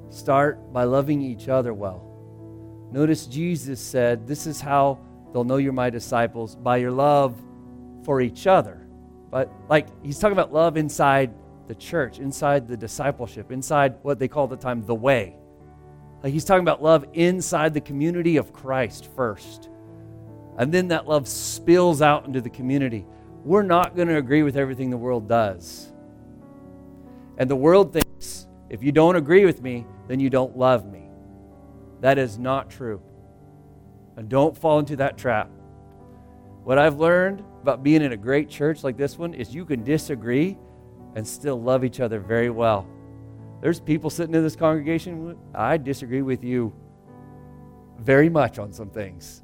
start 0.10 0.74
by 0.74 0.84
loving 0.84 1.22
each 1.22 1.48
other 1.48 1.74
well. 1.74 2.06
Notice 2.92 3.26
Jesus 3.28 3.80
said, 3.80 4.28
This 4.28 4.48
is 4.48 4.60
how 4.60 5.00
They'll 5.32 5.44
know 5.44 5.58
you're 5.58 5.74
my 5.74 5.90
disciples 5.90 6.56
by 6.56 6.78
your 6.78 6.92
love 6.92 7.40
for 8.04 8.22
each 8.22 8.48
other. 8.48 8.88
But, 9.30 9.52
like, 9.70 9.88
he's 10.04 10.18
talking 10.18 10.34
about 10.34 10.52
love 10.52 10.76
inside 10.76 11.34
the 11.68 11.76
church, 11.76 12.20
inside 12.20 12.68
the 12.68 12.78
discipleship, 12.78 13.52
inside 13.52 13.96
what 14.02 14.18
they 14.18 14.28
call 14.28 14.48
the 14.48 14.58
time 14.58 14.84
the 14.84 14.96
way. 14.96 15.36
Like, 16.24 16.34
he's 16.34 16.46
talking 16.46 16.64
about 16.64 16.82
love 16.82 17.06
inside 17.14 17.74
the 17.74 17.82
community 17.82 18.38
of 18.38 18.52
Christ 18.52 19.08
first. 19.16 19.70
And 20.58 20.74
then 20.74 20.88
that 20.90 21.08
love 21.08 21.28
spills 21.28 22.02
out 22.02 22.26
into 22.26 22.42
the 22.42 22.50
community. 22.50 23.06
We're 23.50 23.64
not 23.64 23.96
going 23.96 24.10
to 24.10 24.18
agree 24.18 24.44
with 24.44 24.56
everything 24.58 24.92
the 24.92 24.98
world 24.98 25.28
does. 25.28 25.92
And 27.40 27.50
the 27.50 27.56
world 27.56 27.92
thinks 27.92 28.48
if 28.70 28.84
you 28.84 28.92
don't 28.92 29.16
agree 29.16 29.44
with 29.44 29.64
me, 29.64 29.88
then 30.08 30.20
you 30.20 30.30
don't 30.30 30.56
love 30.56 30.86
me. 30.86 31.10
That 32.00 32.20
is 32.20 32.38
not 32.38 32.70
true. 32.70 33.02
And 34.18 34.30
don't 34.30 34.56
fall 34.56 34.78
into 34.78 34.98
that 34.98 35.18
trap. 35.18 35.50
What 36.64 36.78
I've 36.78 37.00
learned 37.00 37.44
about 37.64 37.82
being 37.82 38.04
in 38.04 38.12
a 38.12 38.18
great 38.18 38.50
church 38.50 38.84
like 38.84 38.98
this 38.98 39.18
one 39.18 39.34
is 39.34 39.52
you 39.52 39.66
can 39.66 39.84
disagree 39.84 40.56
and 41.16 41.28
still 41.28 41.60
love 41.60 41.84
each 41.84 42.02
other 42.02 42.20
very 42.20 42.52
well. 42.52 42.88
There's 43.62 43.80
people 43.80 44.12
sitting 44.12 44.36
in 44.36 44.44
this 44.44 44.56
congregation, 44.56 45.36
I 45.56 45.78
disagree 45.78 46.22
with 46.22 46.44
you 46.44 46.72
very 47.98 48.30
much 48.30 48.60
on 48.60 48.72
some 48.72 48.92
things. 48.92 49.42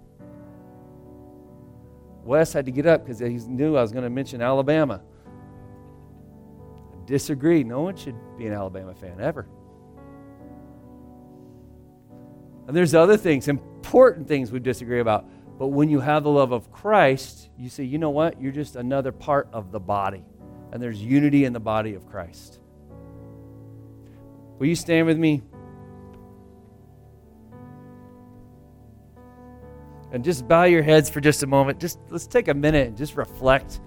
Wes 2.26 2.52
had 2.52 2.66
to 2.66 2.72
get 2.72 2.88
up 2.88 3.06
because 3.06 3.20
he 3.20 3.38
knew 3.48 3.78
I 3.78 3.82
was 3.82 3.92
going 3.92 4.04
to 4.04 4.10
mention 4.10 4.42
Alabama. 4.42 5.02
I 6.92 7.06
disagree. 7.06 7.64
No 7.64 7.82
one 7.82 7.96
should 7.96 8.16
be 8.38 8.48
an 8.48 8.54
Alabama 8.54 8.96
fan 8.96 9.22
ever. 9.22 9.48
And 12.68 12.76
there's 12.76 12.96
other 12.96 13.16
things, 13.16 13.48
important 13.48 14.28
things 14.28 14.52
we 14.52 14.60
disagree 14.60 15.00
about. 15.00 15.30
But 15.60 15.68
when 15.68 15.88
you 15.88 16.00
have 16.00 16.24
the 16.24 16.32
love 16.32 16.52
of 16.52 16.72
Christ, 16.72 17.50
you 17.58 17.70
say, 17.70 17.84
you 17.84 18.00
know 18.00 18.10
what? 18.10 18.42
You're 18.42 18.52
just 18.52 18.76
another 18.76 19.12
part 19.12 19.48
of 19.54 19.72
the 19.72 19.80
body. 19.80 20.26
And 20.72 20.82
there's 20.82 21.02
unity 21.02 21.46
in 21.46 21.54
the 21.54 21.60
body 21.60 21.94
of 21.94 22.08
Christ. 22.08 22.60
Will 24.58 24.66
you 24.66 24.76
stand 24.76 25.06
with 25.06 25.18
me? 25.18 25.44
And 30.12 30.24
just 30.24 30.48
bow 30.48 30.64
your 30.64 30.84
heads 30.84 31.10
for 31.10 31.20
just 31.20 31.44
a 31.44 31.48
moment. 31.48 31.80
Just 31.80 32.00
let's 32.10 32.28
take 32.28 32.48
a 32.48 32.54
minute 32.54 32.88
and 32.88 32.98
just 32.98 33.18
reflect. 33.18 33.82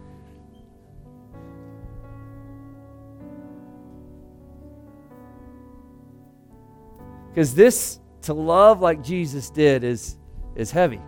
Because 7.30 7.54
this 7.54 8.00
to 8.22 8.34
love 8.34 8.80
like 8.80 9.02
Jesus 9.02 9.48
did 9.48 9.84
is, 9.84 10.16
is 10.56 10.70
heavy. 10.70 11.00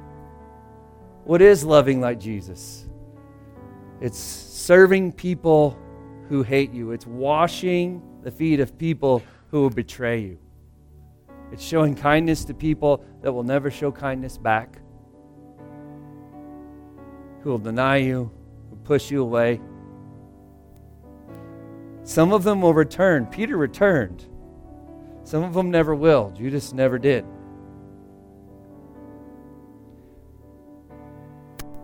What 1.24 1.42
is 1.42 1.64
loving 1.64 2.00
like 2.00 2.18
Jesus? 2.18 2.88
It's 4.00 4.18
serving 4.18 5.12
people 5.12 5.76
who 6.28 6.42
hate 6.42 6.72
you, 6.72 6.92
it's 6.92 7.06
washing 7.06 8.00
the 8.22 8.30
feet 8.30 8.60
of 8.60 8.78
people 8.78 9.22
who 9.50 9.62
will 9.62 9.70
betray 9.70 10.20
you. 10.20 10.38
It's 11.52 11.64
showing 11.64 11.94
kindness 11.94 12.44
to 12.44 12.54
people 12.54 13.04
that 13.22 13.32
will 13.32 13.42
never 13.42 13.70
show 13.70 13.90
kindness 13.90 14.38
back, 14.38 14.79
who 17.42 17.50
will 17.50 17.58
deny 17.58 17.96
you, 17.96 18.30
who 18.70 18.76
push 18.76 19.10
you 19.10 19.22
away. 19.22 19.60
Some 22.04 22.32
of 22.32 22.42
them 22.42 22.60
will 22.60 22.74
return. 22.74 23.26
Peter 23.26 23.56
returned. 23.56 24.24
Some 25.24 25.42
of 25.42 25.54
them 25.54 25.70
never 25.70 25.94
will. 25.94 26.32
Judas 26.36 26.72
never 26.72 26.98
did. 26.98 27.24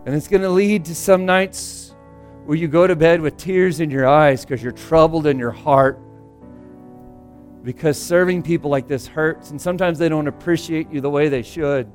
And 0.05 0.15
it's 0.15 0.27
going 0.27 0.41
to 0.41 0.49
lead 0.49 0.85
to 0.85 0.95
some 0.95 1.25
nights 1.25 1.95
where 2.45 2.57
you 2.57 2.67
go 2.67 2.87
to 2.87 2.95
bed 2.95 3.19
with 3.19 3.35
tears 3.35 3.81
in 3.81 3.91
your 3.91 4.07
eyes 4.07 4.45
because 4.45 4.63
you're 4.63 4.71
troubled 4.71 5.27
in 5.27 5.37
your 5.37 5.51
heart. 5.51 5.99
Because 7.63 8.01
serving 8.01 8.43
people 8.43 8.71
like 8.71 8.87
this 8.87 9.05
hurts, 9.05 9.51
and 9.51 9.61
sometimes 9.61 9.99
they 9.99 10.07
don't 10.07 10.27
appreciate 10.27 10.89
you 10.89 11.01
the 11.01 11.09
way 11.09 11.27
they 11.27 11.41
should. 11.41 11.91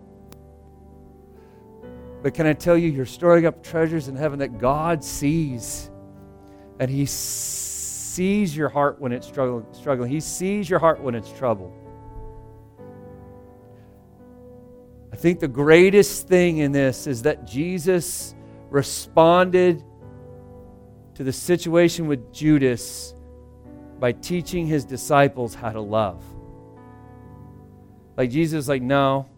But 2.23 2.35
can 2.35 2.47
I 2.47 2.53
tell 2.53 2.79
you, 2.79 2.89
you're 2.89 3.05
storing 3.05 3.47
up 3.47 3.62
treasures 3.64 4.09
in 4.09 4.14
heaven 4.14 4.39
that 4.39 4.59
God 4.59 5.03
sees. 5.03 5.91
And 6.79 6.91
He 6.91 7.05
sees 7.07 8.57
your 8.57 8.68
heart 8.68 9.01
when 9.01 9.12
it's 9.12 9.27
struggling. 9.27 10.11
He 10.11 10.20
sees 10.20 10.70
your 10.70 10.79
heart 10.79 11.01
when 11.01 11.14
it's 11.14 11.33
troubled. 11.33 11.73
I 15.12 15.16
think 15.16 15.41
the 15.41 15.49
greatest 15.49 16.29
thing 16.29 16.59
in 16.59 16.73
this 16.73 17.07
is 17.07 17.23
that 17.23 17.47
Jesus 17.47 18.35
responded 18.70 19.85
to 21.14 21.25
the 21.25 21.33
situation 21.33 22.07
with 22.07 22.33
Judas 22.33 23.14
by 24.01 24.12
teaching 24.12 24.66
his 24.66 24.85
disciples 24.85 25.55
how 25.55 25.70
to 25.70 25.81
love. 25.81 26.25
Like 28.16 28.31
Jesus, 28.31 28.68
like, 28.68 28.83
no, 28.83 29.29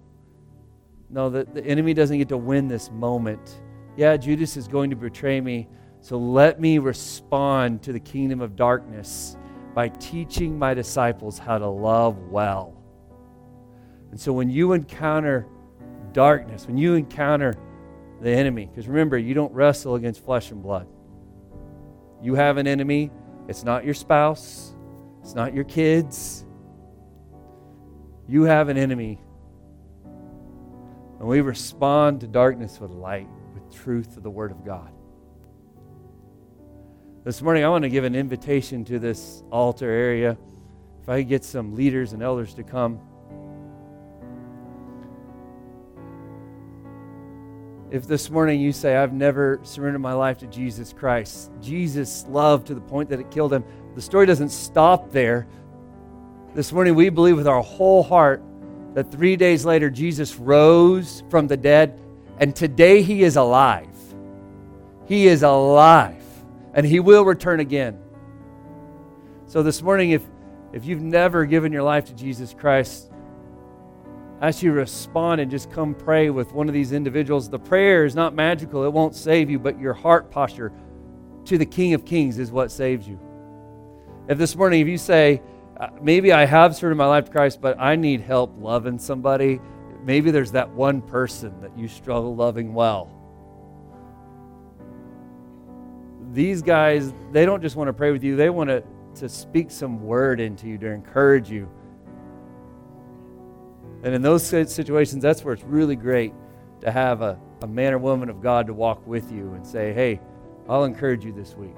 no, 1.15 1.31
the, 1.31 1.45
the 1.45 1.65
enemy 1.65 1.95
doesn't 1.95 2.19
get 2.19 2.29
to 2.31 2.37
win 2.37 2.67
this 2.67 2.91
moment. 2.91 3.63
Yeah, 3.97 4.17
Judas 4.17 4.57
is 4.57 4.67
going 4.67 4.91
to 4.91 4.97
betray 4.97 5.41
me, 5.41 5.69
so 6.01 6.19
let 6.19 6.61
me 6.61 6.79
respond 6.79 7.85
to 7.85 7.93
the 7.93 8.01
kingdom 8.01 8.41
of 8.41 8.57
darkness 8.57 9.37
by 9.75 9.91
teaching 9.91 10.59
my 10.59 10.75
disciples 10.75 11.39
how 11.39 11.57
to 11.59 11.69
love 11.69 12.19
well. 12.31 12.77
And 14.11 14.21
so 14.21 14.33
when 14.33 14.51
you 14.51 14.73
encounter 14.73 15.47
darkness, 16.13 16.67
when 16.67 16.77
you 16.77 16.95
encounter 16.95 17.55
the 18.21 18.31
enemy, 18.31 18.67
because 18.67 18.89
remember, 18.89 19.17
you 19.17 19.35
don't 19.35 19.53
wrestle 19.53 19.95
against 19.95 20.25
flesh 20.25 20.51
and 20.51 20.61
blood. 20.61 20.89
You 22.21 22.35
have 22.35 22.57
an 22.57 22.67
enemy. 22.67 23.13
It's 23.47 23.63
not 23.63 23.85
your 23.85 23.95
spouse, 23.95 24.75
it's 25.23 25.35
not 25.35 25.55
your 25.55 25.65
kids. 25.65 26.45
You 28.27 28.43
have 28.45 28.69
an 28.69 28.79
enemy. 28.79 29.21
And 31.19 31.29
we 31.29 31.41
respond 31.41 32.21
to 32.21 32.27
darkness 32.27 32.81
with 32.81 32.91
light, 32.91 33.29
with 33.55 33.75
truth 33.75 34.17
of 34.17 34.23
the 34.23 34.31
Word 34.31 34.51
of 34.51 34.65
God. 34.65 34.91
This 37.25 37.41
morning, 37.41 37.65
I 37.65 37.69
want 37.69 37.85
to 37.85 37.89
give 37.89 38.05
an 38.05 38.15
invitation 38.15 38.85
to 38.85 38.99
this 38.99 39.43
altar 39.51 39.89
area. 39.89 40.37
If 41.01 41.09
I 41.09 41.23
get 41.23 41.45
some 41.45 41.75
leaders 41.75 42.13
and 42.13 42.23
elders 42.23 42.55
to 42.55 42.63
come. 42.63 43.01
If 47.91 48.07
this 48.07 48.29
morning 48.29 48.61
you 48.61 48.73
say, 48.73 48.97
I've 48.97 49.13
never 49.13 49.61
surrendered 49.63 50.03
my 50.03 50.15
life 50.15 50.39
to 50.39 50.47
Jesus 50.49 50.93
Christ, 50.93 51.51
Jesus 51.61 52.27
loved 52.29 52.67
to 52.67 52.75
the 52.75 52.81
point 52.81 53.09
that 53.11 53.21
it 53.21 53.31
killed 53.31 53.53
him, 53.53 53.65
the 53.95 54.03
story 54.03 54.27
doesn't 54.27 54.49
stop 54.49 55.13
there. 55.13 55.47
This 56.55 56.73
morning, 56.73 56.95
we 56.95 57.09
believe 57.09 57.37
with 57.37 57.47
our 57.47 57.63
whole 57.63 58.03
heart 58.03 58.43
that 58.95 59.11
three 59.11 59.37
days 59.37 59.65
later, 59.65 59.91
Jesus 59.91 60.37
rose 60.37 61.23
from 61.29 61.47
the 61.47 61.57
dead, 61.57 62.01
and 62.39 62.55
today 62.55 63.03
he 63.03 63.23
is 63.23 63.37
alive. 63.37 63.89
He 65.07 65.27
is 65.27 65.43
alive, 65.43 66.25
and 66.73 66.87
he 66.87 67.01
will 67.01 67.25
return 67.25 67.61
again. 67.61 67.99
So, 69.47 69.63
this 69.63 69.83
morning, 69.83 70.11
if, 70.11 70.23
if 70.73 70.85
you've 70.85 71.03
never 71.03 71.45
given 71.45 71.73
your 71.73 71.83
life 71.83 72.07
to 72.07 72.15
Jesus 72.15 72.55
Christ, 72.55 73.11
I 74.41 74.49
ask 74.49 74.63
you 74.63 74.73
respond 74.73 75.41
and 75.41 75.51
just 75.51 75.71
come 75.71 75.95
pray 75.95 76.31
with 76.31 76.53
one 76.53 76.69
of 76.69 76.75
these 76.75 76.93
individuals. 76.93 77.49
The 77.49 77.59
prayer 77.59 78.05
is 78.05 78.15
not 78.15 78.35
magical, 78.35 78.85
it 78.85 78.93
won't 78.93 79.15
save 79.15 79.51
you, 79.51 79.59
but 79.59 79.79
your 79.79 79.95
heart 79.95 80.31
posture 80.31 80.73
to 81.47 81.59
the 81.59 81.67
King 81.67 81.95
of 81.95 82.05
Kings 82.05 82.39
is 82.39 82.51
what 82.51 82.71
saves 82.71 83.07
you. 83.07 83.19
If 84.29 84.39
this 84.39 84.57
morning, 84.57 84.81
if 84.81 84.89
you 84.89 84.99
say, 84.99 85.43
uh, 85.79 85.89
maybe 86.01 86.33
I 86.33 86.45
have 86.45 86.77
surrendered 86.77 86.99
my 86.99 87.07
life 87.07 87.25
to 87.27 87.31
Christ, 87.33 87.61
but 87.61 87.79
I 87.81 87.97
need 87.97 88.21
help 88.21 88.55
loving 88.59 88.99
somebody, 88.99 89.61
maybe 90.05 90.31
there's 90.31 90.53
that 90.53 90.71
one 90.71 91.03
person 91.03 91.61
that 91.61 91.77
you 91.77 91.89
struggle 91.89 92.37
loving 92.37 92.75
well. 92.75 93.11
These 96.33 96.63
guys, 96.63 97.13
they 97.33 97.45
don't 97.45 97.63
just 97.63 97.77
want 97.77 97.89
to 97.89 97.93
pray 97.93 98.13
with 98.13 98.23
you, 98.23 98.37
they 98.37 98.51
want 98.51 98.71
to, 98.71 98.83
to 99.17 99.29
speak 99.29 99.71
some 99.71 100.03
word 100.05 100.41
into 100.41 100.69
you 100.69 100.79
to 100.79 100.87
encourage 100.87 101.51
you. 101.51 101.69
And 104.05 104.15
in 104.15 104.23
those 104.23 104.47
situations, 104.47 105.23
that's 105.23 105.43
where 105.45 105.55
it's 105.55 105.65
really 105.65 105.97
great 105.97 106.35
to 106.83 106.91
have 106.91 107.23
a, 107.23 107.39
a 107.63 107.67
man 107.67 107.95
or 107.95 107.99
woman 107.99 108.29
of 108.29 108.43
God 108.43 108.67
to 108.67 108.75
walk 108.75 109.05
with 109.07 109.33
you 109.33 109.55
and 109.55 109.67
say, 109.67 109.93
hey, 109.93 110.21
I'll 110.69 110.85
encourage 110.85 111.25
you 111.25 111.33
this 111.33 111.55
week. 111.55 111.75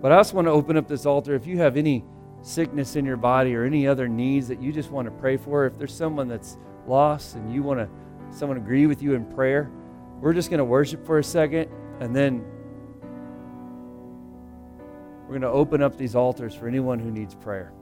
But 0.00 0.12
I 0.12 0.18
just 0.18 0.34
want 0.34 0.46
to 0.46 0.52
open 0.52 0.76
up 0.76 0.86
this 0.86 1.06
altar. 1.06 1.34
If 1.34 1.46
you 1.46 1.58
have 1.58 1.76
any 1.76 2.04
sickness 2.42 2.96
in 2.96 3.04
your 3.04 3.16
body 3.16 3.54
or 3.54 3.64
any 3.64 3.86
other 3.86 4.06
needs 4.06 4.48
that 4.48 4.60
you 4.60 4.72
just 4.72 4.90
want 4.90 5.06
to 5.06 5.10
pray 5.12 5.36
for, 5.36 5.66
if 5.66 5.78
there's 5.78 5.94
someone 5.94 6.28
that's 6.28 6.58
lost 6.86 7.36
and 7.36 7.52
you 7.52 7.62
want 7.62 7.80
to 7.80 7.88
someone 8.36 8.58
agree 8.58 8.86
with 8.86 9.02
you 9.02 9.14
in 9.14 9.24
prayer, 9.24 9.70
we're 10.20 10.32
just 10.32 10.50
going 10.50 10.58
to 10.58 10.64
worship 10.64 11.06
for 11.06 11.18
a 11.18 11.24
second 11.24 11.70
and 12.00 12.14
then 12.14 12.44
we're 15.22 15.38
going 15.38 15.42
to 15.42 15.48
open 15.48 15.82
up 15.82 15.96
these 15.96 16.14
altars 16.14 16.54
for 16.54 16.68
anyone 16.68 16.98
who 16.98 17.10
needs 17.10 17.34
prayer. 17.34 17.72